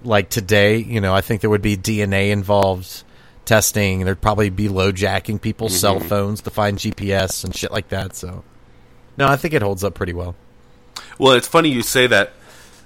[0.04, 3.02] like today you know i think there would be dna involved
[3.46, 4.04] testing.
[4.04, 6.08] There'd probably be low jacking people's cell Mhm.
[6.08, 8.44] phones to find gps and shit like that so.
[9.16, 10.34] No i think it holds up pretty well.
[11.18, 12.32] Well, it's funny you say that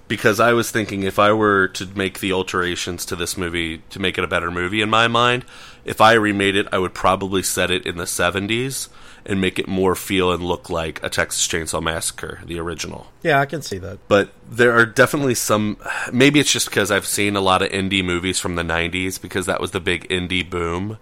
[0.08, 3.98] because I was thinking if I were to make the alterations to this movie to
[4.00, 5.44] make it a better movie in my mind,
[5.84, 8.88] if I remade it, I would probably set it in the 70s
[9.26, 13.06] and make it more feel and look like a Texas Chainsaw Massacre, the original.
[13.22, 15.76] yeah i can see that But there are definitely some.
[16.12, 19.46] Maybe it's just because I've seen a lot of indie movies from the '90s because
[19.46, 20.98] that was the big indie boom,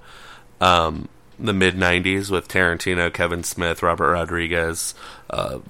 [0.60, 1.08] um,
[1.38, 4.94] the mid '90s with Tarantino, Kevin Smith, Robert Rodriguez,
[5.30, 5.60] uh,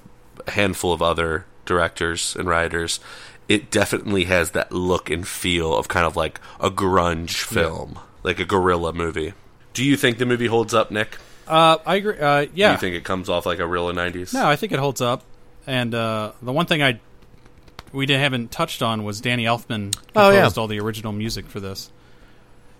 [0.46, 3.00] a handful of other directors and writers.
[3.48, 8.38] It definitely has that look and feel of kind of like a grunge film, like
[8.40, 9.32] a guerrilla movie.
[9.74, 11.18] Do you think the movie holds up, Nick?
[11.48, 12.18] Uh, I agree.
[12.18, 12.68] Uh, yeah.
[12.68, 14.34] Do you think it comes off like a real '90s?
[14.34, 15.22] No, I think it holds up.
[15.66, 17.00] And uh, the one thing I
[17.92, 20.50] we didn't, haven't touched on was Danny Elfman composed Oh, yeah.
[20.56, 21.90] all the original music for this.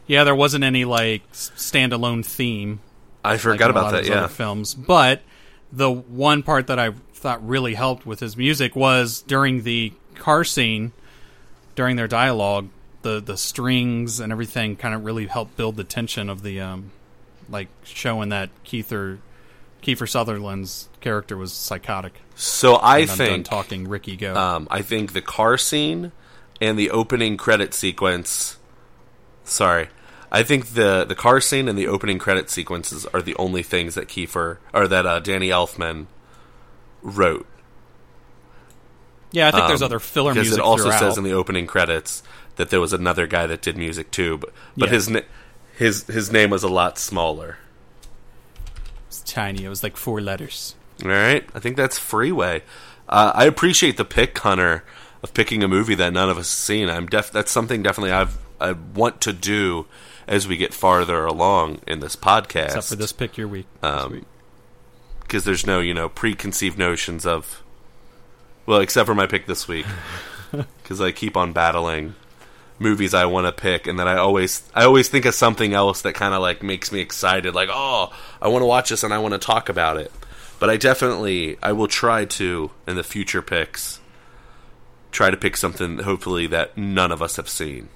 [0.07, 2.81] Yeah, there wasn't any like standalone theme.
[3.25, 4.19] I like forgot in a about lot of that, his yeah.
[4.25, 5.23] other films, but
[5.73, 10.45] the one part that I thought really helped with his music was during the car
[10.45, 10.93] scene,
[11.75, 12.69] during their dialogue,
[13.03, 16.91] the the strings and everything kind of really helped build the tension of the um,
[17.49, 19.19] like showing that Keither
[19.83, 22.15] Kiefer Sutherland's character was psychotic.
[22.35, 24.35] So I And think talking Ricky go.
[24.37, 26.13] Um, I think the car scene
[26.61, 28.57] and the opening credit sequence.
[29.45, 29.89] Sorry,
[30.31, 33.95] I think the the car scene and the opening credit sequences are the only things
[33.95, 36.07] that Kiefer or that uh, Danny Elfman
[37.03, 37.47] wrote.
[39.31, 40.99] Yeah, I think there's Um, other filler because music it also throughout.
[41.01, 42.23] says in the opening credits
[42.57, 44.95] that there was another guy that did music too, but but Yeah.
[44.95, 45.11] his
[45.79, 47.59] his his name was a lot smaller.
[49.07, 49.65] It's tiny.
[49.65, 50.75] It was like four letters.
[51.05, 52.63] All right, I think that's Freeway.
[53.09, 54.85] Uh, I appreciate the pick, Hunter.
[55.23, 56.91] of picking a movie that none of us have seen.
[56.91, 59.87] I'm def that's something definitely I've I want to do
[60.27, 62.67] as we get farther along in this podcast.
[62.67, 63.67] Except for this pick your week.
[63.83, 64.27] Um,
[65.29, 67.63] because there's no you know preconceived notions of
[68.67, 69.87] well except for my pick this week
[70.83, 72.15] because i keep on battling
[72.79, 76.03] movies i want to pick and then i always i always think of something else
[76.03, 79.13] that kind of like makes me excited like oh i want to watch this and
[79.13, 80.13] i want to talk about it
[80.61, 84.01] but i definitely i will try to in the future picks
[85.11, 87.89] try to pick something hopefully that none of us have seen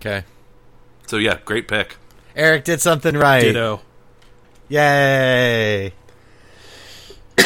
[0.00, 0.24] Okay.
[1.06, 1.96] so yeah great pick
[2.34, 3.40] Eric did something right.
[3.42, 3.82] Ditto.
[4.68, 5.92] Yay!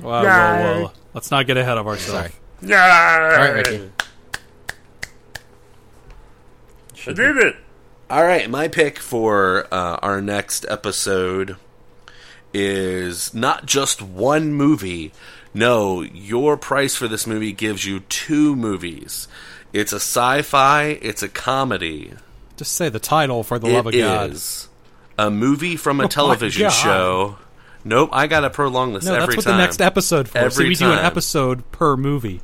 [0.00, 0.28] Whoa, Yay.
[0.28, 0.92] whoa, whoa.
[1.14, 2.32] Let's not get ahead of ourselves.
[2.62, 2.72] Sorry.
[2.74, 3.90] All right, Ricky.
[7.06, 7.56] I did it.
[8.10, 11.56] All right, my pick for uh, our next episode
[12.52, 15.12] is not just one movie.
[15.54, 19.28] No, your price for this movie gives you two movies.
[19.72, 20.98] It's a sci-fi.
[21.02, 22.12] It's a comedy.
[22.56, 24.30] Just say the title for the It love of God.
[24.32, 24.68] is
[25.18, 26.70] a movie from Oh a my television God.
[26.70, 27.38] show.
[27.84, 29.58] Nope, I gotta prolong this No, every that's what time.
[29.58, 30.38] the next episode for.
[30.38, 32.40] Every so we do an episode per movie.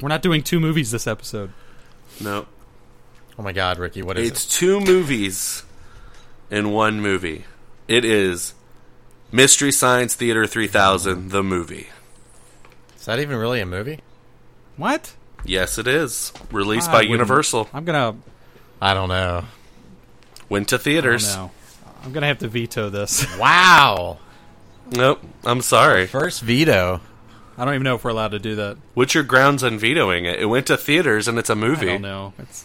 [0.00, 1.50] We're not doing two movies this episode.
[2.20, 2.46] No,
[3.38, 4.32] Oh my God, Ricky, what is it?
[4.32, 5.62] it's two movies
[6.50, 7.44] in one movie.
[7.88, 8.54] It is
[9.30, 11.88] Mystery Science Theater 3000, the movie.
[12.96, 14.00] Is that even really a movie?
[14.76, 15.14] What?
[15.44, 16.32] Yes, it is.
[16.50, 17.68] Released I by Universal.
[17.72, 18.16] I'm gonna.
[18.80, 19.44] I don't know.
[20.48, 21.26] Went to I theaters.
[21.34, 21.50] don't know.
[22.04, 23.26] I'm gonna have to veto this.
[23.38, 24.18] Wow.
[24.90, 25.20] Nope.
[25.44, 26.06] I'm sorry.
[26.06, 27.00] First veto.
[27.58, 28.76] I don't even know if we're allowed to do that.
[28.94, 30.38] What's your grounds on vetoing it?
[30.38, 31.88] It went to theaters and it's a movie.
[31.88, 32.34] I don't know.
[32.38, 32.64] It's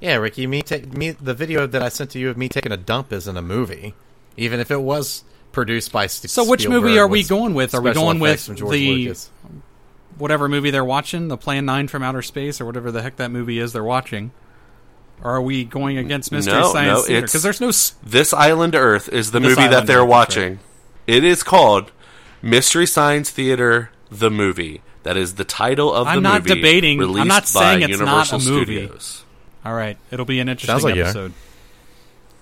[0.00, 2.72] Yeah, Ricky, me take me the video that I sent to you of me taking
[2.72, 3.94] a dump isn't a movie,
[4.36, 6.06] even if it was produced by.
[6.06, 6.48] St- so.
[6.48, 7.74] Which movie are we going with?
[7.74, 9.30] Are we going with the Lucas.
[10.18, 13.30] whatever movie they're watching, the Plan Nine from Outer Space, or whatever the heck that
[13.30, 14.32] movie is they're watching?
[15.22, 17.26] Or are we going against Mystery no, Science no, Theater?
[17.26, 17.68] Because there's no.
[17.68, 20.58] s- This Island Earth is the This movie that they're Earth, that's watching.
[21.06, 21.90] It is called
[22.42, 24.82] Mystery Science Theater, the movie.
[25.04, 27.00] That is the title of I'm the not debating.
[27.00, 28.84] I'm not saying it's Universal not a movie.
[28.86, 29.24] Studios.
[29.66, 31.32] All right, it'll be an interesting Sounds like you episode.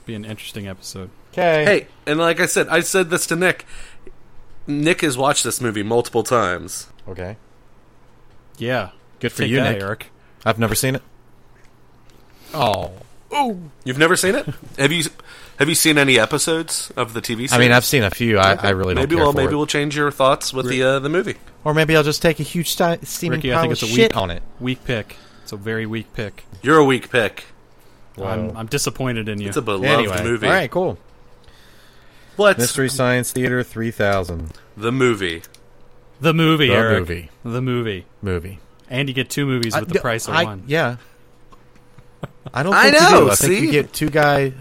[0.04, 1.08] Be an interesting episode.
[1.32, 1.64] Okay.
[1.64, 3.64] Hey, and like I said, I said this to Nick.
[4.66, 6.88] Nick has watched this movie multiple times.
[7.08, 7.36] Okay.
[8.58, 9.82] Yeah, Good for Take you, that, Nick.
[9.82, 10.06] Eric.
[10.44, 11.02] I've never seen it.
[12.52, 12.92] Oh.
[13.32, 13.58] Oh.
[13.84, 14.46] You've never seen it?
[14.78, 15.04] have you?
[15.58, 17.52] Have you seen any episodes of the TV series?
[17.54, 18.38] I mean, I've seen a few.
[18.38, 19.56] I, I really don't maybe care we'll for maybe it.
[19.56, 21.36] we'll change your thoughts with the uh, the movie.
[21.64, 23.90] Or maybe I'll just take a huge sti- steaming Ricky, I pile think of it's
[23.90, 24.42] a shit weak on it.
[24.60, 25.16] Weak pick.
[25.44, 26.44] It's a very weak pick.
[26.62, 27.44] You're a weak pick.
[28.16, 29.48] I'm, I'm disappointed in you.
[29.48, 30.46] It's a beloved Anyway, movie.
[30.46, 30.98] all right, cool.
[32.36, 32.56] What?
[32.58, 35.42] Mystery Science Theater 3000 The movie.
[36.20, 36.98] the movie, The Eric.
[37.00, 37.30] movie.
[37.44, 38.06] The movie.
[38.22, 38.58] movie.
[38.88, 40.64] And you get two movies with I- the price of I- one.
[40.66, 40.96] Yeah.
[42.52, 43.30] I don't I know, you do.
[43.30, 44.52] I think you get two guy,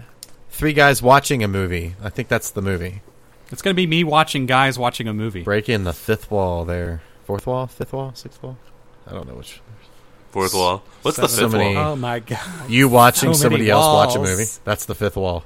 [0.50, 1.94] three guys watching a movie.
[2.02, 3.00] I think that's the movie.
[3.50, 5.42] It's going to be me watching guys watching a movie.
[5.42, 7.02] Breaking the fifth wall there.
[7.24, 8.58] Fourth wall, fifth wall, sixth wall.
[9.06, 9.60] I don't know which.
[10.34, 10.82] Fourth wall.
[11.02, 11.92] What's the fifth So many- wall?
[11.92, 12.40] Oh my god.
[12.68, 14.46] You watching So somebody else watch a movie.
[14.64, 15.44] That's the fifth wall.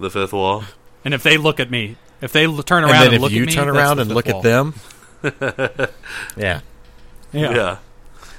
[0.00, 0.64] The fifth wall.
[1.04, 3.20] And if they look at me, if they l- turn And around then and, if
[3.20, 4.36] look you at me, turn that's around and look wall.
[4.38, 4.74] at them,
[6.38, 6.60] yeah,
[7.32, 7.50] Yeah.
[7.52, 7.76] Yeah.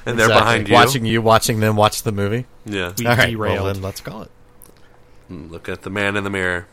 [0.07, 0.73] And they're behind you.
[0.73, 2.45] watching you, watching them watch the movie.
[2.65, 2.93] Yeah.
[2.97, 3.57] We All right, derailed.
[3.63, 4.31] well then let's call it.
[5.31, 6.65] Mm, look at the man in the mirror.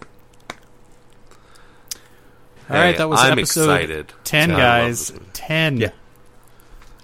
[2.70, 4.12] All right, Hey, that was I'm episode excited.
[4.24, 5.12] 10, guys.
[5.34, 5.76] 10.
[5.78, 5.90] Yeah.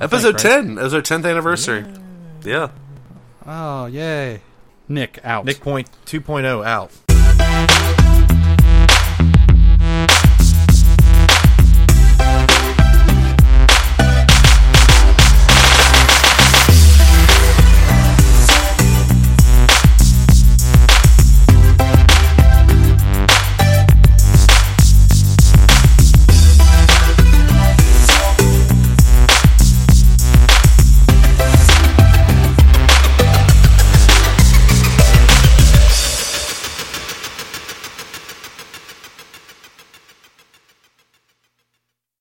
[0.02, 0.64] Episode Thanks, right?
[0.64, 0.74] 10.
[0.74, 1.84] That was our 10th anniversary.
[2.42, 2.70] Yeah.
[3.46, 4.40] Oh, yay.
[4.88, 5.44] Nick, out.
[5.44, 6.90] Nick Point 2.0 out.